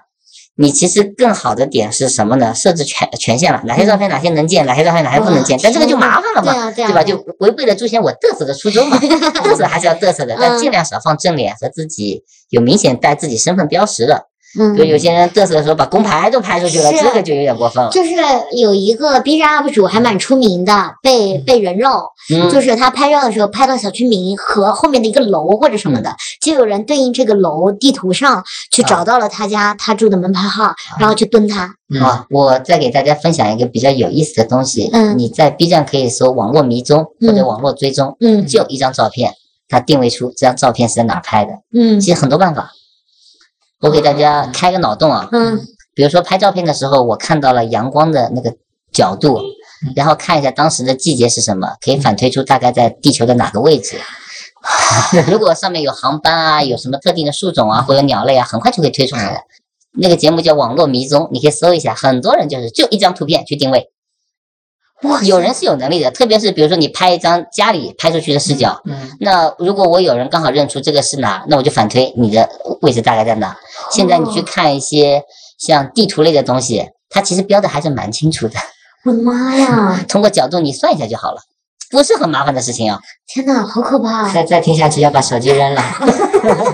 [0.62, 2.53] 你其实更好的点是什么呢？
[2.53, 7.01] 设置权权限了，哪些照片哪些能见，哪些照片哪些不能见，但这个就麻烦了嘛，对啊对啊吧？
[7.01, 14.26] 就违背了之前我嘚瑟的初衷嘛，嘚瑟还是要嘚瑟的，但嗯尽量少放正脸和自己有明显带自己身份标识的。
[14.58, 17.89] 嗯就有些人嘚瑟的时候把工牌都拍出去了，这个就有点过分了。
[17.91, 18.12] 就是
[18.58, 21.89] 有一个 B 站 UP 主还蛮出名的，被被人肉，
[22.34, 31.76] 嗯，就是他拍照的时候拍到小区名和后面的一个楼或者什嗯么的，就有人对应这个楼地图上去找到了他家他住的门牌号，然后去蹲他。
[32.02, 34.89] 啊，我再给大家分享一个比较有意思的东西。
[34.93, 39.34] 嗯你在 B 站可以搜“网络迷踪”或者“嗯网络追踪”，嗯就一张照片，
[39.68, 41.52] 它定位出这张照片是在哪儿拍的。
[41.74, 42.72] 嗯其实很多办法，
[43.82, 45.28] 我给大家开个脑洞啊。
[45.32, 45.60] 嗯
[45.96, 48.56] 比如说拍照片的时候，我看到了阳光的那个
[48.94, 49.42] 角度，
[49.98, 54.00] 然后看一下当时的季节是什么，可以反推出大概在地球的哪个位置。
[55.28, 59.40] 如果上面有航班啊，有什么特定的树种啊，或者鸟类啊，很快就可以推出来了。
[59.98, 63.90] 那个节目叫《网络迷踪》，你可以搜一下，很多人就是就一张图片去定位。
[65.04, 72.50] 哇，有人是有能力的，特别是比如说你拍一张家里拍出去的视角，嗯那如果我有人刚好认出这个是哪，那我就反推你的
[72.82, 73.58] 位置大概在哪。
[73.91, 75.24] 现在你去看一些
[75.58, 78.56] 像地图类的东西，它其实标的还是蛮清楚的，
[79.06, 80.04] 我的妈呀！
[80.10, 81.41] 通过角度你算一下就好了，
[81.90, 83.00] 不是很麻烦的事情啊。
[83.28, 84.24] 天呐，好可怕！
[84.28, 85.82] 啊再再听下去要把手机扔了。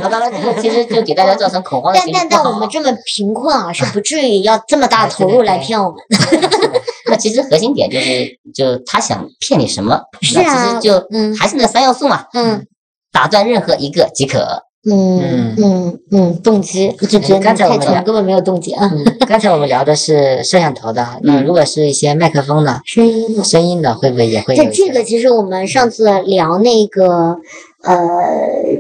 [0.01, 5.97] 那当然，这其实就给大家造成恐慌的但但但我们这么贫困啊，是 不至于要这么大投入来骗我们。
[7.07, 12.66] 那其实核心点就是，就他想骗你什么，是啊那其实就嗯还是那三要素嘛，嗯
[13.11, 14.64] 打断任何一个即可。
[14.88, 18.88] 嗯嗯嗯，动机，我就觉得刚才我们聊根本没有动机啊。
[18.93, 24.71] 嗯， 刚才我们聊的是摄像头的，那如果是一些麦克风的、声音声音的，会不会也会有对？
[24.71, 27.38] 这个，其实我们上次聊那个
[27.81, 27.95] 呃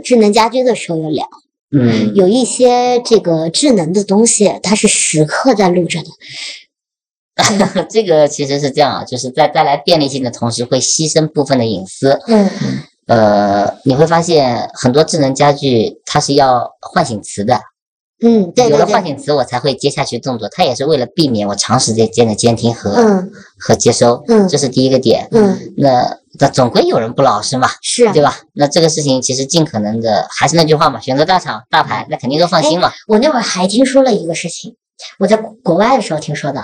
[0.03, 1.27] 智能家居的时候有聊，
[1.71, 6.09] 嗯，有一些这个智能的东西，它是时刻在录着的。
[7.89, 12.19] 这个其实是这样啊，就是在带来便利性的同时，会牺牲部分的隐私。
[12.27, 12.47] 嗯
[13.07, 17.59] 呃，你会发现很多智能家具它是要唤醒词的，
[18.23, 20.49] 嗯，对对有了唤，醒词，我才会接下去动作。
[20.49, 25.27] 它也是为了避免我长时间的监听和、嗯和接收，嗯这是第一个点。
[25.31, 28.13] 嗯，那那总归有人不老实嘛，是啊。
[28.13, 28.37] 对吧？
[28.53, 32.91] 那这个事情其实尽可能的，还是那句话嘛，选择大厂大牌，那肯定都放心嘛。
[33.07, 34.75] 我那会儿还听说了一个事情，
[35.19, 36.63] 我在国外的时候听说的，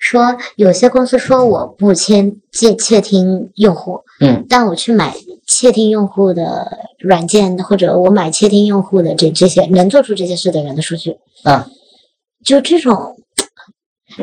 [0.00, 5.14] 说有些公司说我不签窃窃听用户，嗯，但我去买
[5.46, 11.68] 窃听用户的软件，或者我买窃听用户的这这些能做出这些事的人的数据，啊，
[12.44, 13.16] 就这种，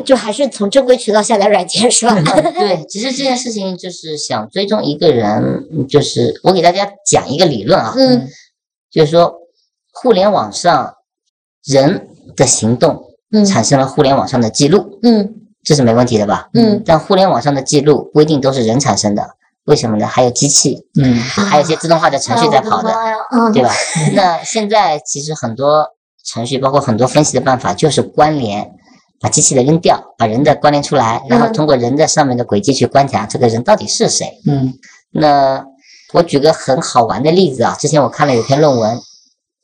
[0.04, 2.14] 就还是从正规渠道下载软件是吧？
[2.52, 8.28] 对，其实这件事情就是想追踪一个人，就是我给大家讲一个理论啊，嗯
[8.90, 9.34] 就是说
[9.92, 10.94] 互联网上
[11.64, 16.50] 人的行动嗯产生了互联网上的记录，嗯这是没问题的吧？
[16.54, 19.30] 嗯但互联网上的记录不一定都是人产生的，
[19.64, 20.06] 为什么呢？
[20.06, 22.92] 还有机器，嗯还有一些自动化的程序在跑的，
[23.30, 23.70] 嗯，对吧？
[24.14, 25.86] 那现在其实很多
[26.24, 28.72] 程序，包括很多分析的办法，就是关联，
[29.20, 34.40] 把机器的扔掉，把人的关联出来，然后嗯通过人的上面的轨迹去观察这个人到底是谁。
[34.46, 34.74] 嗯
[35.12, 35.64] 那
[36.12, 39.00] 我举个很好玩的例子啊，之前我看了有篇论文，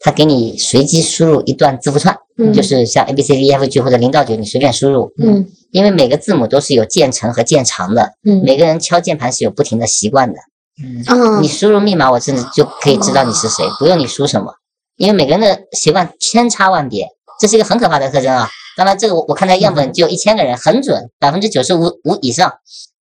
[0.01, 10.39] 他给你随机输入一段字符串，嗯就是像 A B C D E F G 或者零到九，你随便输入，嗯因为每个字母都是有渐长和渐长的，嗯每个人敲键盘是有不停的习惯的。
[10.83, 14.55] 嗯嗯你输入密码，我甚至就可以知道你是谁，不用你输什么，
[14.97, 17.09] 因为每个人的习惯千差万别，
[17.41, 18.49] 这是一个很可怕的特征啊。
[18.77, 22.53] 当然，这个我我看它样本就有一千个人，很准，百分之九十五五以上。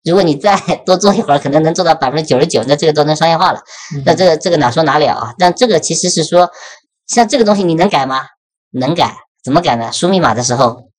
[0.05, 3.61] 如果你再 多做一会儿，可能能做到百分之九十九，那这个都能商业化了。
[4.07, 5.34] 那这个这个哪说哪了啊？
[5.39, 6.49] 但这个其实是说，
[7.09, 8.21] 像这个东西你能改吗？
[8.71, 9.91] 能改，怎么改呢？
[9.93, 10.91] 输密码的时候，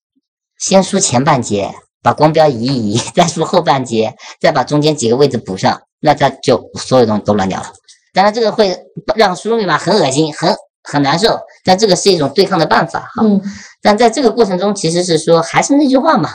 [0.58, 7.72] 先输前半截，把光标移一移， 再输后半截，再把中间几个位置补上，那它就所有东西都乱掉了。
[8.14, 8.78] 当然，这个会
[9.16, 13.24] 让输入密码很恶心，很很难受，但这个是一种对抗的办法哈。
[13.24, 13.42] 嗯
[13.82, 16.32] 但在这个过程中，其实是说还是那句话嘛，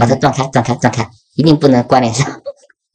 [0.00, 2.26] 把它嗯断开、断开、断开，一定不能关联上。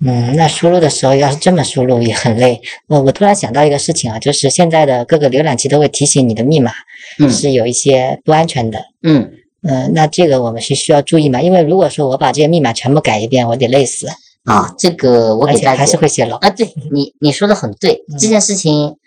[0.03, 2.59] 嗯，那输入的时候要是这么输入也很累。
[2.87, 6.73] 我我突然想到一个事情啊，就是现在的各个浏览器都会提醒你的密码
[7.17, 8.79] 嗯是有一些不安全的。
[9.03, 9.31] 嗯，
[9.63, 11.41] 嗯，那这个我们是需要注意嘛？
[11.41, 14.07] 因为如果说我把这些密码全部改一遍，我得累死，
[14.43, 16.35] 啊，这个我而且给大家还是会泄露。
[16.35, 18.97] 啊，对你你说的很对，这件事情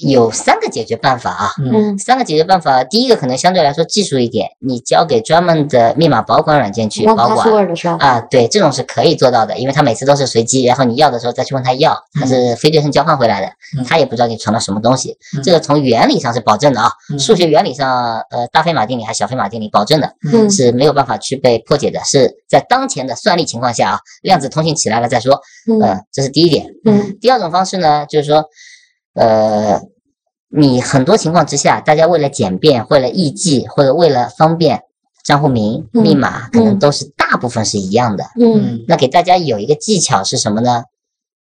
[0.00, 1.50] 有三个解决办法啊。
[1.58, 1.92] 嗯。
[1.92, 1.98] 嗯。
[1.98, 7.66] 三个解决办法，第一个可能相对来说技术一点，你交给专门的密码保管软件去保管？
[7.98, 13.46] 啊，对，这种是可以做到的，因为它每次都是随机，然后你要的时候再去问他要，它是非对称交换回来的，
[13.78, 13.84] 嗯。
[13.84, 15.42] 他也不知道你传了什么东西，嗯。
[15.42, 17.18] 这个从原理上是保证的啊，嗯。
[17.18, 20.50] 数学原理上，呃，大飞马定理还是小飞马定理保证的，嗯。
[20.50, 25.40] 是没有办法去被破解的，是在当前的算力情况下啊，量子通信起来了再说，
[25.70, 25.80] 嗯。
[25.80, 26.66] 呃，这是第一点。
[26.84, 27.16] 嗯。
[27.20, 28.44] 第二种方式呢，就是说，
[29.14, 29.80] 呃，
[30.48, 34.82] 你很多情况之下，大家为了简便、为了易记或者为了方便，
[35.24, 38.24] 账户名、嗯密码可能嗯都是大部分是一样的。
[38.40, 40.84] 嗯那给大家有一个技巧是什么呢？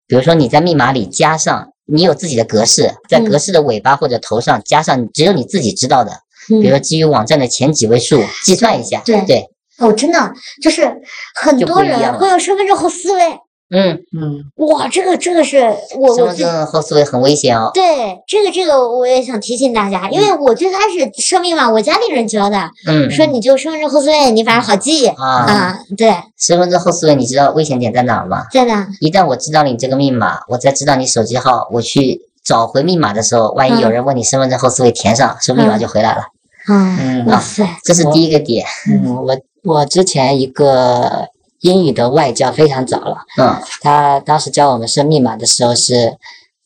[0.07, 6.13] 比如说你在密码里加上你有自己的格式，在嗯格式的尾巴或者头上加上只有你自己知道的，
[6.49, 9.01] 比如说嗯，基于网站的前几位数计算一下。
[9.05, 9.49] 对对，
[9.79, 11.01] 哦，真的就是
[11.35, 13.39] 很多人会有身份证后四位，
[13.71, 15.59] 嗯，嗯哇，这个这个是
[15.99, 17.71] 我身份证后四位很危险哦。
[17.73, 25.79] 对这个这个我也想提醒大家，因为我最开始设密码，我家里人教的，嗯说你就身份证后四位，你反正好记啊，啊。
[25.97, 28.47] 对，身份证后四位你知道危险点在哪儿吗？
[28.53, 28.89] 在哪？
[29.01, 36.23] 一旦我知道你这个密码，我再知道你手机号，我去找回密码的时候，万一有人问你身份证后四位填上，是不是密码就回来了？
[36.67, 38.67] 啊，嗯哇塞，这是第一个点。
[38.91, 41.29] 嗯，我我之前一个
[41.61, 46.17] 英语的外教非常早了，嗯他当时教我们设密码的时候是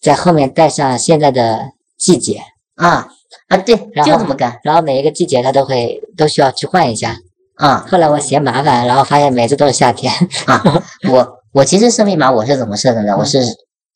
[0.00, 2.42] 在后面带上现在的季节，
[2.76, 3.08] 啊
[3.48, 7.18] 啊，对，然就这么干然后每一个季节他都会都需要去换一下。
[7.56, 10.12] 啊后来我嫌麻烦，然后发现每次都是夏天。
[10.46, 10.60] 啊！
[11.08, 13.14] 我我其实设密码我是怎么设的呢？
[13.16, 13.38] 我是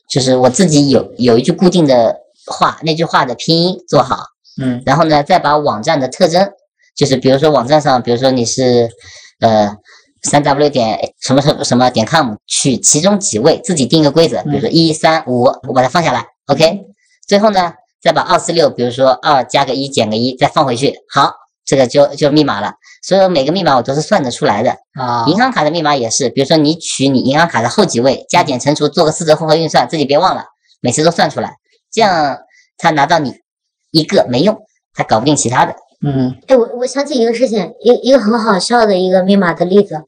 [0.09, 4.17] 就是我自己有有一句固定的话，那句话的拼音做好，
[4.63, 6.53] 嗯然后呢再把网站的特征，
[6.97, 8.89] 就是比如说网站上，比如说你是
[9.41, 9.77] 呃
[10.23, 16.87] 三 w 点什么什么什么点 com 取其中几位，自己定一个规则，比如说一三五，我把它放下来，OK，
[17.27, 21.33] 最后呢再把二四六，比如说二加个一减个一，再放回去，好，
[21.65, 22.73] 这个就就密码了。
[23.03, 24.77] 所以每个密码我都是算得出来的。
[24.99, 30.45] 啊，银行卡的密码也是，比如说你取你银行卡的后几位，加减乘除，做个四则混合运算，自己别忘了，
[30.81, 31.55] 每次都算出来，
[31.93, 32.39] 这样
[32.77, 33.35] 他拿到你
[33.93, 34.59] 一个没用，
[34.95, 35.75] 他搞不定其他的。
[36.05, 40.03] 嗯哎，我我想起一个事情，一一个很好笑的一个密码的例子，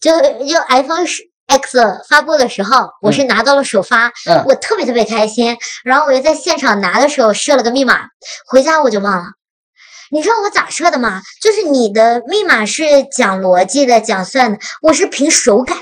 [0.00, 8.00] 就就 iPhone 十 X 发布的时候，我是拿到了首发，嗯我特别特别开心，然后我就在现场拿的时候设了个密码，
[8.46, 9.24] 回家我就忘了。
[10.10, 11.22] 你知道我咋设的吗？
[11.40, 15.76] 就是你的密码是讲逻辑的、讲算的，我是凭手感，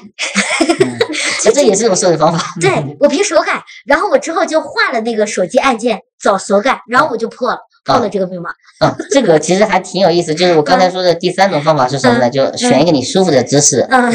[1.41, 2.55] 其实这也是一种设置方法。
[2.61, 7.59] 对我凭手感，然后我之后就换了那个手机按键找手感，然后我就破了。
[7.85, 8.51] 破了这个密码。
[8.79, 12.29] 啊， 这个其实还挺有意思，就是我刚才说的第三种方法是什么呢？
[12.31, 14.13] 就选一个你舒服的姿势，嗯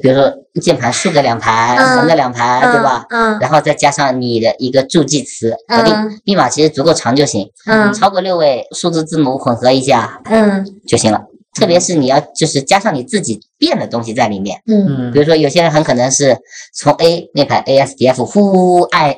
[0.00, 3.04] 比如说键盘竖个两排，嗯横个两排，对吧？
[3.10, 6.20] 嗯然后再加上你的一个助记词，搞定嗯。
[6.24, 11.22] 密码其实足够长就行，嗯超过六位数字字母混合一下嗯就行了。
[11.58, 16.36] 特别是你要就是加上你自己变的东西在里面，嗯比如说有些人很可能是
[16.74, 19.14] 从 A 那排 A S D F 呼按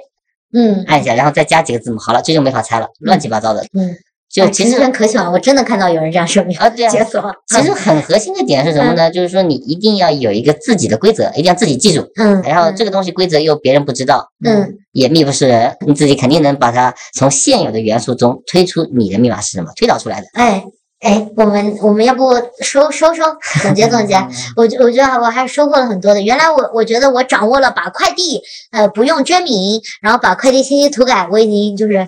[0.56, 3.62] 嗯按一下，然后再加几个字母，好了，这就没法猜了，乱七八糟的。
[3.78, 3.94] 嗯，
[4.30, 7.22] 就其实可喜欢，我真的看到有人这样说明啊，对啊， 解锁。
[7.46, 9.10] 其实很核心的点是什么呢？
[9.10, 12.06] 就是说你一定要有一个自己的规则，一定要自己记住。
[12.16, 20.26] 嗯，然后这个东西规则又别人不知道，嗯也密不示人，你自己肯定能把它从现有的元素中推出你的密码是什么，推导出来的。
[20.32, 20.64] 哎
[21.00, 22.32] 哎，我们我们要不
[22.62, 23.22] 收收收，
[23.62, 24.16] 总结总结。
[24.56, 26.22] 我觉我觉得我还是收获了很多的。
[26.22, 28.40] 原来我我觉得我掌握了把快递
[28.72, 32.06] 呃不用真名，然后把快递信息涂改，我已经就是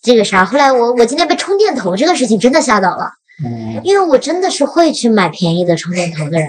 [0.00, 0.44] 这个啥。
[0.44, 3.10] 后来我我今天被充电头这个事情真的吓到了，
[3.44, 6.48] 嗯，因为我真的是会去买便宜的充电头的人。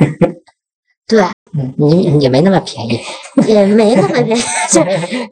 [1.77, 2.99] 你也没那么便宜。
[3.47, 4.41] 也没那么便宜，
[4.71, 4.81] 就，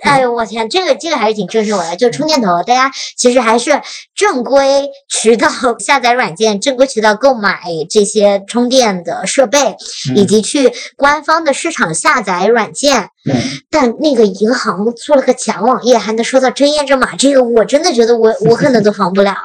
[0.02, 1.96] 哎呦我天，这个这个还是挺震慑我的。
[1.98, 3.82] 就充电头，大家其实还是
[4.16, 5.50] 正规渠道
[5.80, 9.76] 下载软件，正规渠道购买这些充电的设备，
[10.16, 13.10] 以及去官方的市场下载软件。
[13.30, 13.36] 嗯
[13.70, 19.36] 但那个银行做了个假网页，还能收到真验证码，这个我真的觉得我我可能都防不了。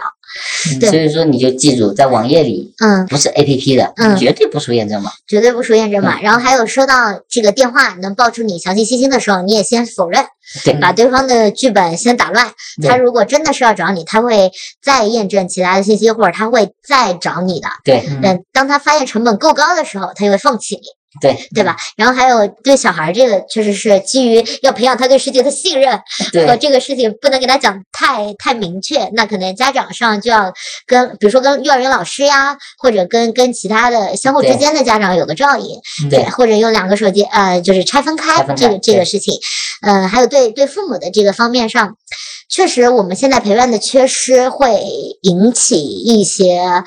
[0.81, 5.11] 对所以说你就记住，在网页里嗯，不是 A P P 的，嗯绝对不输验证码。
[5.27, 6.21] 绝对不输验证码。
[6.21, 10.25] 然后还有收到这个电话能报出你详细信息的时候，你也先否认。
[10.65, 12.53] 对把对方的剧本先打乱。
[12.83, 14.51] 他如果真的是要找你，他会
[14.83, 17.69] 再验证其他的信息，或者他会再找你的。
[17.85, 20.83] 对嗯，当他发现成本够高的时候，他就会放弃你，
[21.21, 21.77] 对对吧？
[21.97, 26.01] 然后还有对小孩儿这个，确实是基于要培养他对世界的信任和
[26.31, 30.53] 对这个事情不能给他讲太太明确，那可能家长上就要
[30.87, 35.81] 跟，比如说跟幼儿园老师呀，或者跟跟其他的相互之间的家长有个照应。
[36.11, 39.35] 对或者用两个手机，呃，就是拆分开拆分开这个这个事情，
[39.83, 41.97] 呃，还有对对父母的这个方面上，
[42.49, 44.83] 确实我们现在陪伴的缺失会
[45.23, 46.85] 引起一些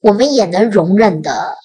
[0.00, 1.56] 我们也能容忍的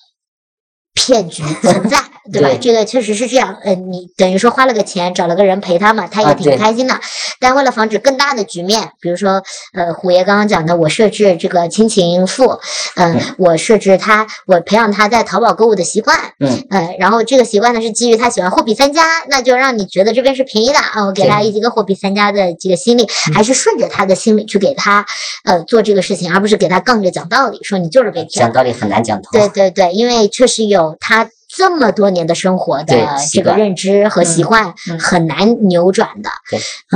[0.97, 2.49] 骗局存在，对吧？
[2.49, 6.99] 对这个确实是这样，呃，你等于说花了个钱找了个人陪他嘛，他也挺开心的。
[7.39, 12.59] 但为了防止更大的局面，比如说，呃，虎爷刚刚讲的，我设置这个亲情付，
[12.95, 25.05] 嗯、嗯我设置他，我培养他在淘宝购物的习惯，嗯呃，然后这个习惯呢是基于他喜欢货比三家，那就让你觉得这边是便宜的啊，我给他一个货比三家的这个心理，嗯还是顺着他的心理去给他
[25.43, 28.51] 呃做这个事情，而不是给他杠着讲道理，说你就是被骗了。
[28.51, 29.29] 讲道理很难讲通。
[29.31, 32.95] 对对对，因为确实有他这么多年的生活的
[33.33, 34.99] 这个认知和习惯，嗯。
[34.99, 36.29] 很难扭转的。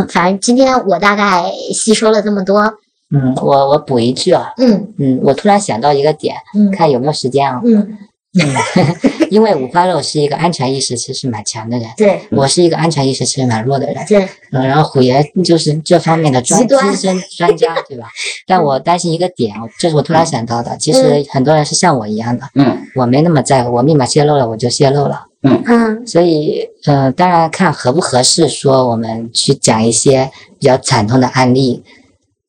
[0.10, 2.62] 反正今天我大概吸收了这么多，
[3.10, 4.94] 嗯，我我补一句啊，嗯。
[5.00, 6.70] 嗯，我突然想到一个点，嗯。
[6.70, 7.60] 看有没有时间啊？
[7.66, 7.98] 嗯，
[9.30, 12.22] 因为五花肉是一个安全意识其实蛮强的人，对。
[12.32, 14.06] 我是一个安全意识其实蛮弱的人。
[14.08, 18.08] 对，嗯，然后虎爷就是这方面的专资深专家，对吧？
[18.48, 22.78] 但我担心一个点，这是我突然想到的，其实很多人是像我一样的，嗯。
[22.96, 25.26] 我没那么在乎，我密码泄露了我就泄露了。
[25.44, 26.06] 嗯。
[26.08, 30.30] 所以，呃，当然看合不合适，说我们去讲一些
[30.60, 31.84] 比较惨痛的案例，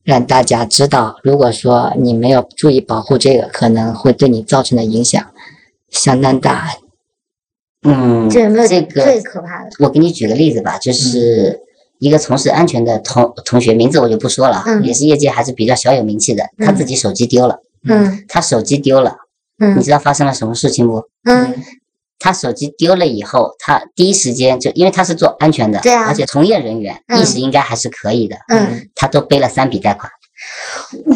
[0.03, 5.25] 让大家知道，如果说你没有注意保护这个，可能会对你造成的影响
[5.93, 6.69] 相当大。
[7.85, 9.69] 嗯，这有没有这最个可怕的？
[9.79, 11.61] 我给你举个例子吧，就是
[11.99, 16.45] 一个从事安全的同同学，名字我就不说了，嗯也是业界还是比较小有名气的。
[16.59, 19.17] 他自己手机丢了，嗯他手机丢了，
[19.59, 21.03] 嗯你嗯知道发生了什么事情不？
[21.25, 21.61] 嗯
[22.19, 30.09] 他手机丢了以后，他第一时间就因为他是做安全的，对啊而且从业人员嗯意识应该还是可以的，嗯，他都背了三笔贷款。
[30.89, 31.15] 这怎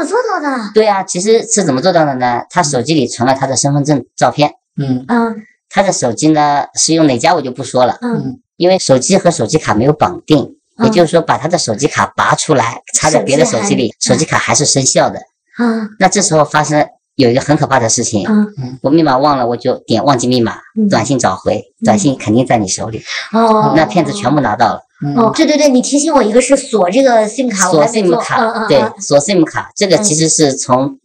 [0.00, 0.70] 么做到的？
[0.72, 2.42] 对啊，其实是怎么做到的呢？
[2.48, 5.04] 他手机里存了他的身份证照片，嗯。
[5.08, 5.36] 嗯。
[5.68, 8.40] 他的手机呢是用哪家我就不说了，嗯。
[8.56, 10.86] 因为手机和手机卡没有绑定，嗯。
[10.86, 15.20] 也就是说把他的手机卡拔出来插在别的手机里，手机手机卡还是生效的。
[15.58, 15.90] 嗯。
[15.98, 18.78] 那这时候发生有一个很可怕的事情，嗯。
[18.82, 20.88] 我密码忘了，我就点忘记密码，嗯。
[20.88, 24.80] 短信找回，短信肯定在你手里，哦，那骗子全部拿到了。
[25.16, 30.98] 哦，对对对，你提醒我，一个是锁这个 SIM 卡，我锁 SIM 卡，嗯对，嗯锁 SIM 卡，这个嗯其实是从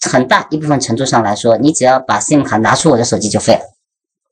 [0.00, 3.60] 很大一部分程度上来说，你只要把 SIM 卡拿出我的手机就废了，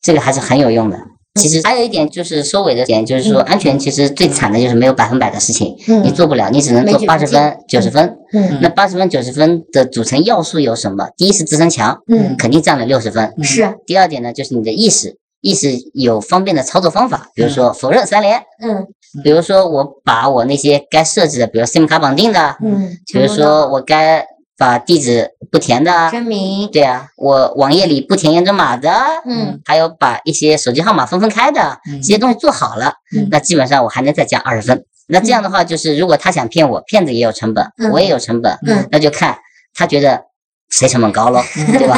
[0.02, 0.98] 这个还是很有用的。
[1.34, 8.16] 其实还有一点就是收尾的点，就是说安全其实最惨的就是没有百分百的事情，你嗯做不了，你只能做八十分、九十分。
[8.32, 11.10] 嗯那八十分、九十分的组成要素有什么？
[11.14, 13.34] 第一是自身强，嗯肯定占了六十分。
[13.42, 18.86] 是第二点呢，就是你的意识，意思有方便的操作方法，比如说否认三连，嗯。
[19.24, 24.26] 比如说我把我那些该设置的，比如 SIM 卡绑定的，嗯，比如说我该
[24.58, 28.92] 把地址不填的，真名，对啊，我网页里不填验证码的，
[29.24, 33.28] 嗯，还有把一些手机号码分分开的嗯这些东西做好了，嗯。
[33.30, 34.84] 那基本上我还能再加二十分。
[35.08, 38.86] 那这样的话，就是如果他想骗我，骗子也有成本，嗯我也有成本，嗯。
[38.90, 39.38] 那就看
[39.72, 40.24] 他觉得
[40.68, 41.42] 谁成本高咯，
[41.78, 41.96] 对吧？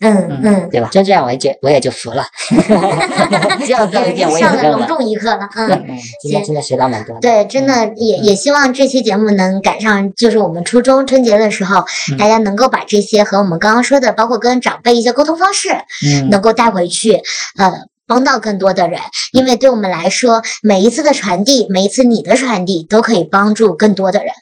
[0.00, 0.88] 嗯嗯，对吧？
[0.90, 2.24] 就这样，我也就我也就服了。
[3.60, 4.86] 这样这一遍我也上了隆。
[4.86, 5.70] 重一课了，嗯。
[5.70, 7.18] 嗯，今天真的学到蛮多。
[7.20, 15.68] 对，真的也也希望这期节目能赶上，就是我们初中春节的时候，嗯大家能够把这些和我们刚刚说的，包括跟长辈一些沟通方式，
[16.06, 17.20] 嗯能够带回去，
[17.58, 17.72] 呃，
[18.06, 19.00] 帮到更多的人。
[19.32, 24.32] 因为对我们来说，每一次的传递，每一次你的传递，都可以帮助更多的人。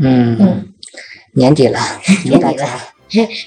[0.00, 0.68] 嗯嗯，
[1.34, 1.78] 年底了，
[2.24, 2.66] 年底了，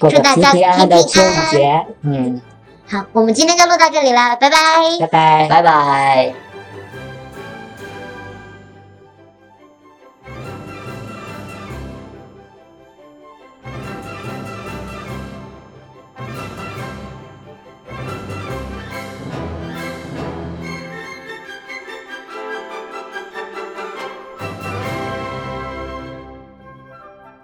[0.00, 1.86] 祝大家平平安安春节。
[2.02, 2.40] 嗯，
[2.88, 4.56] 好，我们今天就录到这里了，拜拜。
[5.00, 5.48] 拜拜。
[5.48, 6.45] 拜拜。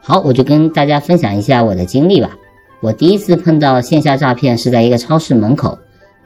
[0.04, 2.36] 好，我就跟大家分享一下我的经历吧。
[2.80, 5.78] 我第一次碰到线下诈骗是在一个超市门口，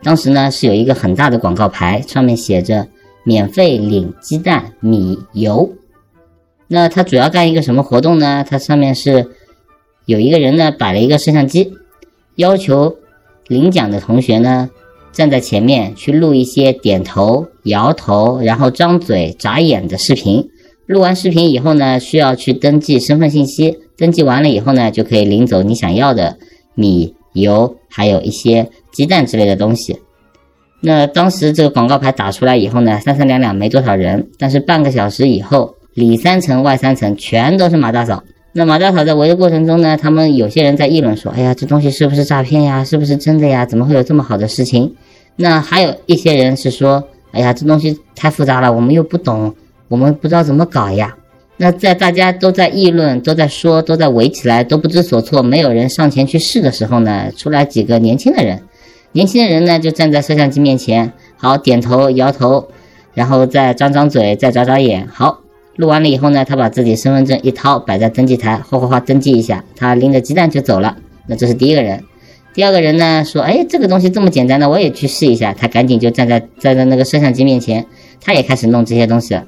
[0.03, 2.89] 当时呢是有一个很大的广告牌，上面写着
[3.23, 5.71] “免费领鸡蛋、米、油”。
[6.69, 8.47] 那它主要干一个什么活动呢？
[8.49, 9.29] 它上面是
[10.07, 11.75] 有一个人呢摆了一个摄像机，
[12.37, 12.97] 要求
[13.47, 14.71] 领奖的同学呢
[15.13, 20.49] 站在前面去录一些点头、摇头，然后张嘴、眨眼的视频。
[20.87, 26.39] 录完视频以后呢，需要去登记身份信息，登记完了以后呢，就可以领走你想要的
[26.75, 29.99] 米、油，还有一些鸡蛋之类的东西。
[30.81, 38.23] 那当时这个广告牌打出来以后呢，三三两两没多少人，但是半个小时以后，里三层外三层全都是马大嫂。
[38.53, 42.85] 那马大嫂在围的过程中呢，他们有些人在议论说：“哎呀，这东西是不是诈骗呀？
[42.85, 43.67] 是不是真的呀？
[43.67, 44.95] 怎么会有这么好的事情？”
[45.37, 49.53] 那还有一些人是说：“哎呀，这东西太复杂了，我们又不懂。”
[49.89, 51.17] 我们不知道怎么搞呀。
[51.59, 58.63] 那在大家都在议论、都在说、都在围起来、都不知所措，没有人上前去试的时候呢，出来几个年轻的人。
[59.13, 62.69] 年轻的人呢，就站在摄像机面前，好点头、摇头，
[63.15, 65.09] 然后再张张嘴、再眨眨眼。
[65.11, 65.41] 好，
[65.77, 70.99] 录完了以后呢，他把自己身份证一掏，摆在登记台，哗哗哗登记一下，他拎着鸡蛋就走了。
[71.27, 72.05] 那这是第一个人。
[72.53, 75.55] 第二个人呢说，哎，这个东西这么简单的，我也去试一下。
[75.55, 77.87] 他赶紧就站在站在那个摄像机面前，
[78.21, 79.45] 他也开始弄这些东西了。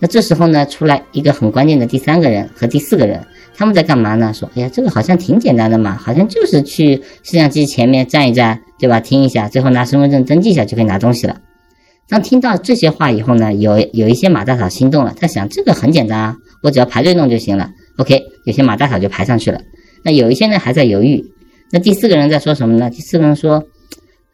[0.00, 3.20] 那这时候呢，出来一个很关键的第三个人和第四个人，
[3.56, 4.32] 他们在干嘛呢？
[4.32, 9.00] 说，哎呀，这个好像挺简单的嘛，好像就是去摄像机前面站一站，对吧？
[9.00, 11.40] 听一下，最后拿身份证登记一下就可以拿东西了。
[12.08, 17.70] 当听到这些话以后呢，有有一些马大嫂心动了，他想这个很简单啊，我只要排队弄就行了。
[17.96, 19.60] OK，有些马大嫂就排上去了。
[20.04, 21.24] 那有一些呢还在犹豫。
[21.72, 22.88] 那第四个人在说什么呢？
[22.88, 23.64] 第四个人说，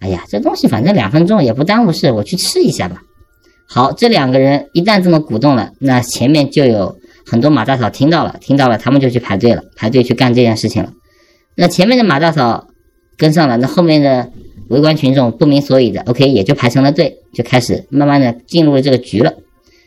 [0.01, 3.03] 哎呀，这东西反正两分钟也不耽误事，我去吃一下吧。
[3.67, 6.97] 好，这两个人一旦这么鼓动了，那前面就有
[7.27, 10.93] 很多马大嫂听到了，听到了，他们就去排队了，排队去干这件事情了。
[11.57, 12.69] 那前面的马大嫂
[13.17, 14.31] 跟上了，那后面的
[14.69, 19.35] 围观群众不明所以的，OK 也就排成了队，就开始慢慢的进入了这个局了。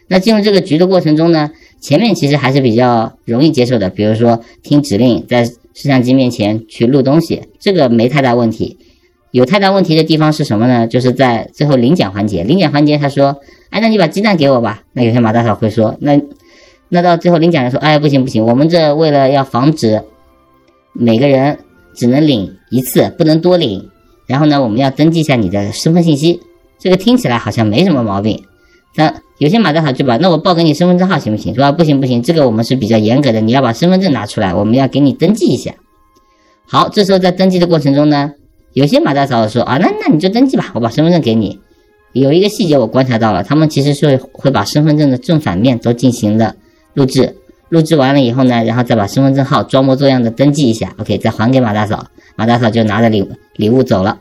[0.07, 8.77] 那进入这个局的过程中呢，前面其实还是比较容易接受的，比如说听指令，在摄像机面前去录东西，这个没太大问题。
[9.37, 10.87] 有太大问题的地方是什么呢？
[10.87, 13.37] 就是在最后领奖环节，领奖环节他说。
[13.69, 14.81] 哎，那你把鸡蛋给我吧。
[14.93, 16.17] 那有些马大嫂会说，那
[16.87, 20.01] 那到最后领奖人说，哎，不行不行，我们这为了要防止
[20.93, 21.59] 每个人
[21.93, 23.89] 只能领一次，不能多领。
[24.25, 26.39] 然后呢，我们要登记一下你的身份信息。
[26.79, 28.41] 这个听起来好像没什么毛病，
[28.95, 31.53] 但有些马大嫂就把，那我报给你身份证号行不行？
[31.53, 35.73] 说不行不行，这个我们是比较严格的，你要把身份证拿出来，我们要给你登记一下。
[36.65, 38.31] 好，这时候在登记的过程中呢，
[38.77, 41.59] 有些马大嫂说啊，那那你就登记吧，我把身份证给你。
[42.13, 46.53] 有一个细节我观察到了，他们其实是会把身份证的正反面都进行了
[46.93, 47.37] 录制，
[47.69, 52.05] 录制完了以后呢，然后再把身份证号装模作样的登记一下，OK，再还给马大嫂，
[52.35, 54.19] 马大嫂就拿着礼礼物走了。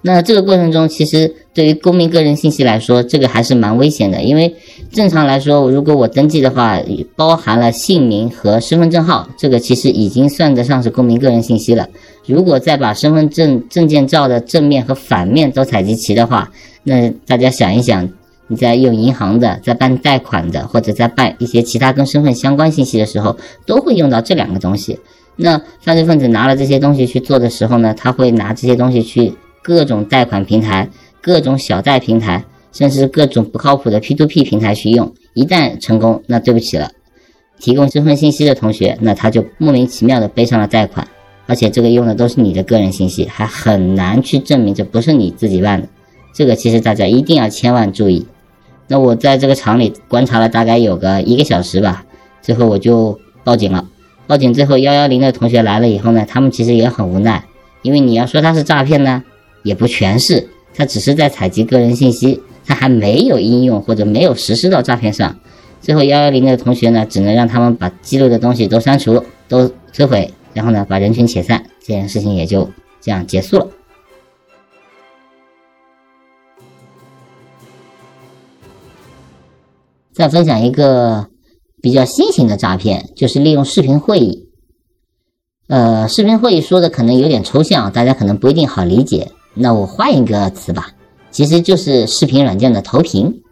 [0.00, 4.54] 那这个过程中，其实对于公民个人信息来说，这个还是蛮危险的，因为
[4.92, 6.80] 正常来说，如果我登记的话，
[7.16, 11.88] 包含了姓名和身份证号，这个其实已经算得上是公民个人信息了。
[12.26, 16.52] 如果再把身份证证件照的正面和反面都采集齐的话，
[16.84, 18.08] 那大家想一想，
[18.46, 24.96] 你在用银行的、在办贷款的，或者在办一些其他跟身份相关信息的时候，都会用到这两个东西。
[25.34, 29.34] 那犯罪分子拿了这些东西去做的时候呢，他会拿这些东西去。
[29.68, 30.88] 各种贷款平台、
[31.20, 32.42] 各种小贷平台，
[32.72, 35.12] 甚至各种不靠谱的 P2P 平台去用。
[35.34, 36.90] 一旦成功，那对不起了，
[37.60, 41.06] 提供身份信息的同学，那他就莫名其妙的背上了贷款，
[41.46, 45.86] 而且这个用的都是你的个人信息，还很难去证明这不是你自己办的。
[46.32, 48.26] 这个其实大家一定要千万注意。
[48.86, 52.06] 那我在这个厂里观察了大概有个一个小时吧，
[52.40, 53.86] 最后我就报警了。
[54.26, 57.44] 报警最后幺幺零的同学来了以后呢，他们其实也很无奈，
[57.82, 59.22] 因为你要说他是诈骗呢，
[59.62, 65.38] 也不全是，他只是在采集个人信息，他还没有应用或者没有实施到诈骗上。
[65.80, 72.68] 最后幺幺零的同学呢，只能让他们把记录的东西都删除、都摧毁，然后呢把人群解散，这件事情也就
[73.00, 73.68] 这样结束了。
[80.12, 81.28] 再分享一个
[81.80, 84.48] 比较新型的诈骗，就是利用视频会议。
[85.68, 89.30] 呃，视频会议说的可能有点抽象，大家可能不一定好理解。
[89.60, 90.92] 那我换一个词吧，
[91.32, 93.42] 其实就是视频软件的投屏。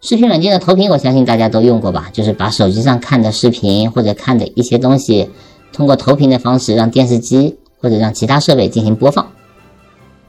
[0.00, 2.08] 视频软件的投屏，我相信大家都用过吧？
[2.12, 5.30] 就是把手机上看的视频或者看的一些东西，
[5.72, 9.32] 通过投屏的方式让电视机或者让其他设备进行播放。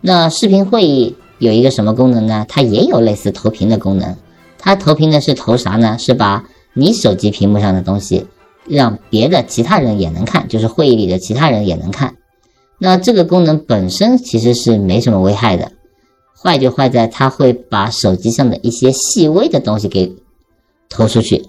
[0.02, 2.46] 那视频会议有一个什么功能呢？
[2.50, 4.16] 它也有类似投屏的功能。
[4.58, 5.98] 它投屏的是投啥呢？
[6.00, 8.26] 是把你手机屏幕上的东西
[8.68, 12.16] 让别的其他人也能看，就是会议里的其他人也能看。
[12.78, 15.72] 那这个功能本身其实是没什么危害的，
[16.38, 20.14] 坏就坏在它会把手机上的一些细微的东西给
[20.90, 21.46] 投出去。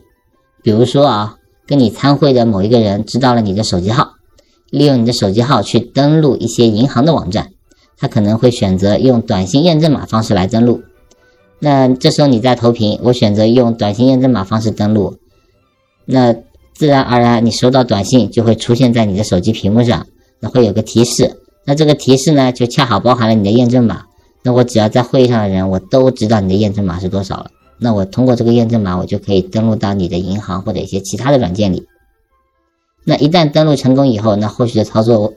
[0.62, 1.36] 比如说啊，
[1.66, 4.14] 跟你参会的某一个人知道了你的手机号，
[4.70, 7.50] 利用你的手机号去登录一些银行的网站，
[7.98, 10.82] 他可能会选择用短信验证码方式来登录。
[11.58, 15.16] 那这时候你在投屏，我选择用短信验证码方式登录，
[16.04, 16.34] 那
[16.74, 20.06] 自然而然你收到短信就会出现在你的手机屏幕上，
[20.40, 24.04] 那会有个提示，那这个提示呢就恰好包含了你的验证码，
[24.42, 31.86] 那我只要在会议上的人我都知道你的验证码是多少了，那我通过这个验证码我就可以登录到你的银行或者一些其他的软件里，
[33.04, 35.32] 那一旦登录成功以后，那后续的操作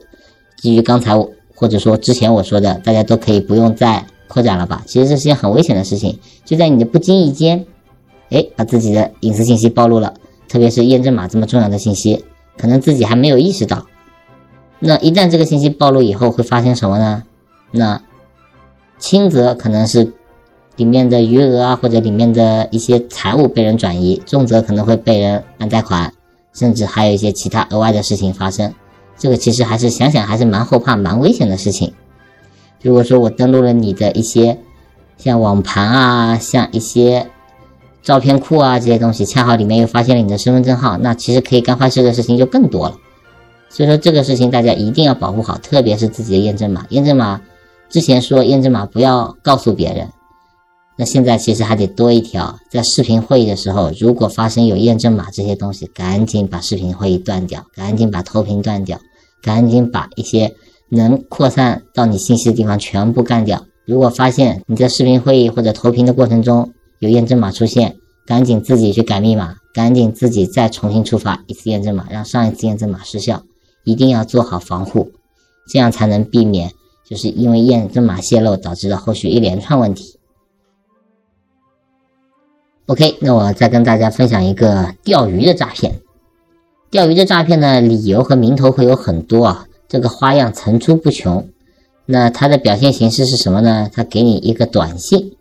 [0.56, 4.06] 基于刚才我或者说之前我说的，大家都可以不用再。
[4.32, 4.84] 扩展了吧？
[4.86, 7.66] 其实这是件很危险的事情，就在你的不经意间，
[8.28, 10.14] 哎，把自己的隐私信息暴露了，
[10.48, 12.24] 特别是验证码这么重要的信息，
[12.56, 13.88] 可能自己还没有意识到。
[14.80, 17.22] 那一旦这个信息暴露以后，会发生什么呢？
[17.70, 18.02] 那
[18.98, 20.12] 轻则可能是
[20.76, 26.12] 里面的余额啊，或者里面的一些财物被人转移；重则可能会被人按贷款，
[26.54, 28.74] 甚至还有一些其他额外的事情发生。
[29.18, 31.92] 这个其实还是想想还是蛮后怕、蛮危险的事情。
[32.82, 34.58] 如果说我登录了你的一些
[35.18, 37.26] 像网盘啊，像一些
[38.02, 42.96] 照片库啊这些东西，恰好里面又发现了你的身份证号，那其实可以干坏事的事情就更多了。
[43.70, 46.84] 所以说这个事情大家一定要保护好，特别是自己的验证码。
[46.90, 47.40] 验证码
[47.88, 50.08] 之前说验证码不要告诉别人，
[50.98, 58.98] 那现在其实还得多一条，在视频会议的时候，如果发生有验证码这些东西，赶紧把视频会议断掉，赶紧把投屏断掉，
[59.42, 60.52] 赶紧把一些。
[60.92, 63.64] 能扩散到你信息的地方全部干掉。
[63.84, 67.94] 如果发现你在视频会议或者投屏的过程中有验证码出现，
[68.26, 73.40] 赶紧自己去改密码，赶紧自己再重新触发一次验证码，让上一次验证码失效。
[73.84, 75.12] 一定要做好防护，
[75.68, 76.72] 这样才能避免
[77.08, 80.18] 就是因为验证码泄露导致的后续一连串问题。
[82.86, 86.00] OK，那我再跟大家分享一个钓鱼的诈骗。
[86.90, 89.66] 钓鱼的诈骗呢，理由和名头会有很多啊。
[89.88, 91.48] 这个花样层出不穷，
[92.06, 93.90] 那它的表现形式是什么呢？
[93.92, 95.36] 它给你一个短信，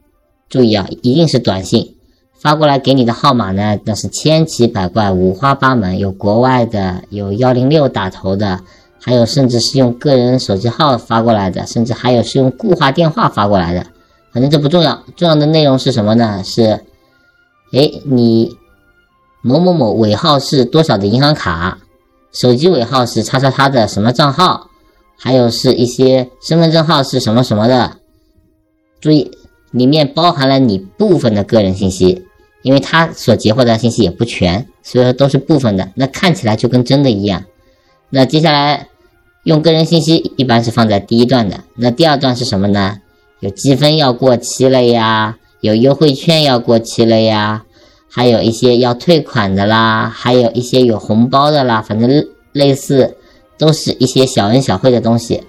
[0.47, 1.95] 注意啊，一定是短信
[2.41, 8.61] 发过来给你的号码呢，那是千奇百怪、五花八门，有国外的，有幺零六打头的，
[9.01, 13.85] 还有甚至是用个人手机号发过来的，甚至还有是用固话电话发过来的。
[14.31, 16.41] 反正这不重要，重要的内容是什么呢？
[16.43, 16.81] 是，
[17.73, 18.55] 哎，你
[19.41, 21.79] 某某某尾号是多少的银行卡？
[22.31, 24.69] 手机尾号是叉叉叉的什么账号，
[25.17, 27.97] 还有是一些身份证号是什么什么的。
[29.01, 29.31] 注意，
[29.71, 32.25] 里面包含了你部分的个人信息，
[32.61, 35.91] 因为他所截获的信息也不全，所以说都是部分的。
[35.95, 37.45] 那看起来就跟真的一样。
[38.09, 38.87] 那接下来
[39.43, 41.63] 用个人信息一般是放在第一段的。
[41.75, 42.99] 那第二段是什么呢？
[43.39, 47.63] 有积分要过期了呀，有优惠券要过期了呀。
[48.11, 53.15] 还有一些要退款的啦，还有一些有红包的啦，反正类似
[53.57, 55.43] 都是一些小恩小惠的东西。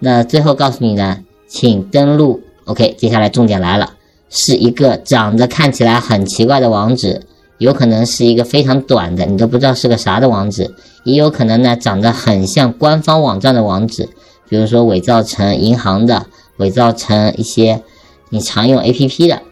[0.00, 2.42] 那最后告诉你呢，请登录。
[2.64, 3.94] OK，接下来重点来了，
[4.28, 7.22] 是一个长得看起来很奇怪的网址，
[7.58, 10.74] 有可能是一个非常短的，你都不知道是个啥的网址，
[11.04, 14.08] 也有可能呢长得很像官方网站的网址，
[14.48, 16.26] 比如说伪造成银行的，
[16.58, 17.82] 伪造成一些
[18.30, 19.42] 你常用 APP 的。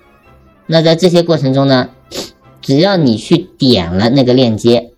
[0.67, 1.91] 那在这些过程中呢，
[2.61, 4.91] 只要你去点了那个链接，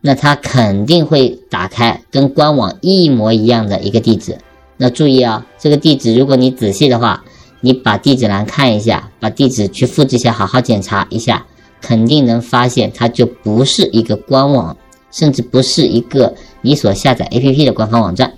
[0.00, 4.38] 那它肯定会打开跟官网一模一样的一个地址。
[4.76, 7.24] 那注意啊，这个地址如果你仔细的话，
[7.62, 11.46] 你把地址栏看一下，把地址去复制一下，好好检查一下，
[11.80, 14.76] 肯定能发现它就不是一个官网，
[15.12, 18.34] 甚至不是一个你所下载 APP 的官方网站。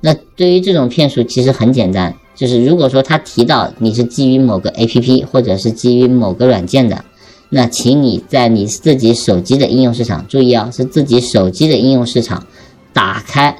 [0.00, 7.04] 那对于这种骗术，其实很简单，就是如果说他提到你是基于某个 APP 或者是基于某个软件的，
[7.50, 12.44] 那请你在你自己手机的应用市场，注意啊，是自己手机的应用市场，
[12.92, 13.56] 打开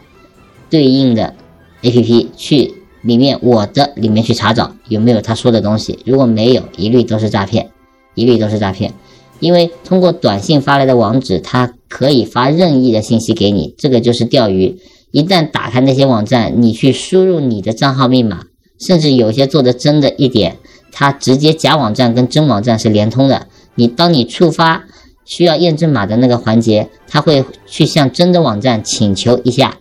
[0.69, 1.35] 对应的
[1.83, 2.75] APP 去。
[3.03, 7.71] 里面我的里面去查找有没有他说的东西，如果没有，一律都是诈骗，
[8.15, 8.93] 一律都是诈骗。
[9.41, 14.79] 因为通过短信发来的网址，它可以发任意的信息给你，这个就是钓鱼。
[15.13, 18.47] 一旦打开那些网站，你去输入你的账号密码，
[18.79, 20.57] 甚至有些做的真的一点，
[20.91, 23.47] 它直接假网站跟真网站是连通的。
[23.77, 24.85] 你当你触发
[25.25, 29.79] 需要验证码的那个环节，它会去向真的网站请求一下。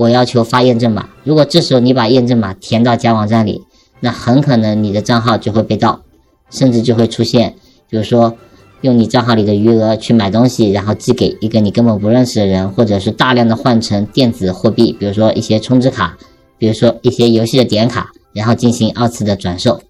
[0.00, 3.64] 我要求发验证码，如果这时候你把验证码填到假网站里，
[4.00, 6.00] 那很可能你的账号就会被盗，
[6.48, 7.54] 甚至就会出现，
[7.90, 8.34] 比如说
[8.80, 16.16] 用你账号里的余额去买东西，然后寄给一个你根本不认识的人，或者是大量的换成电子货币，比如说一些充值卡，
[16.56, 19.82] 比如说一些游戏的点卡，然后进行二次的转售。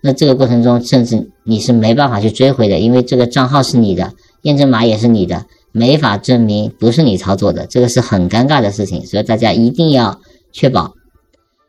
[0.00, 5.44] 那这个过程中，甚至你是没办法去追回的，因为这个账号是你的，验证码也是你的。
[5.72, 10.20] 没法证明不是你操作的，这个是很尴尬的事情，所以大家一定要
[10.52, 10.94] 确保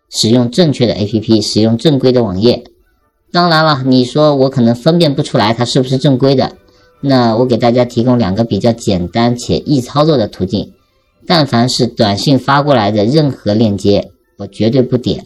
[0.09, 2.63] 使用正确的 APP，使用正规的网页。
[3.31, 6.53] 当然了，你说我可能分辨不出来它是不是正规的，
[7.01, 10.73] 那我给大家提供两个比较简单且易操作的途径。
[11.27, 15.19] 但凡是短信发过来的任何链接，我绝对不点；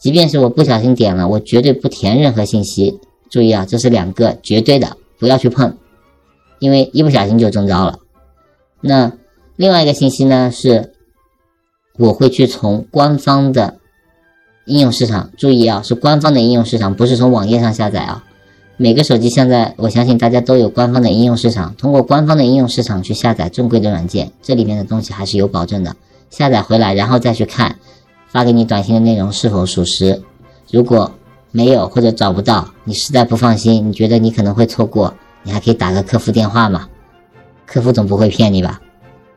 [0.00, 2.98] 即便是我不小心点了，我绝对不填任何信息。
[3.30, 5.76] 注意啊，这是两个绝对的，不要去碰。
[6.58, 7.98] 因为一不小心就中招了。
[8.80, 9.12] 那
[9.56, 10.92] 另外一个信息呢是，
[11.98, 13.78] 我会去从官方的
[14.66, 18.24] 应用市场，注意啊，是官方的应用市场，不是从网页上下载啊。
[18.76, 25.96] 每个手机现在，我相信大家都有官方的应用市场，通过官方的应用市场去下载正规的软件，这里面的东西还是有保证的。
[26.30, 27.76] 下载回来，然后再去看
[28.28, 30.22] 发给你短信的内容是否属实。
[30.70, 31.10] 如果
[31.50, 35.14] 没有或者找不到，你实在不放心，你觉得你可能会错过。
[35.42, 36.88] 你还可以打个客服电话嘛？
[37.66, 38.80] 客服总不会骗你吧？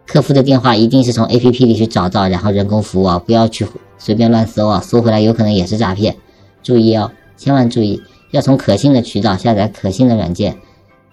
[0.08, 3.66] 客服的电话一定是从 A P P 里去找到，然后人工服务啊，不要去
[3.98, 6.16] 随便乱搜啊，搜回来有可能也是诈骗。
[6.64, 8.02] 注意哦，千万注意，
[8.32, 10.58] 要从可信的渠道下载可信的软件，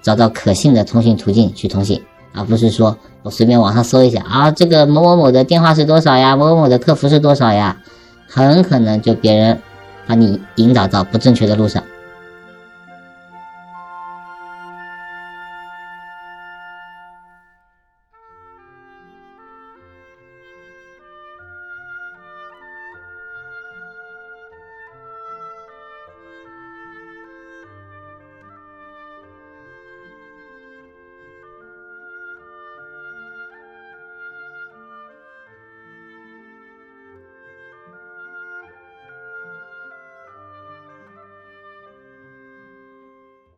[0.02, 2.02] 找到可信的通讯途径去通信，
[2.32, 6.34] 而不是说我随便网上搜一下啊，这个某某某的电话是多少呀？
[6.34, 7.80] 某某某的客服是多少呀？
[8.28, 9.60] 很可能就别人
[10.06, 11.82] 把你引导到不正确的路上。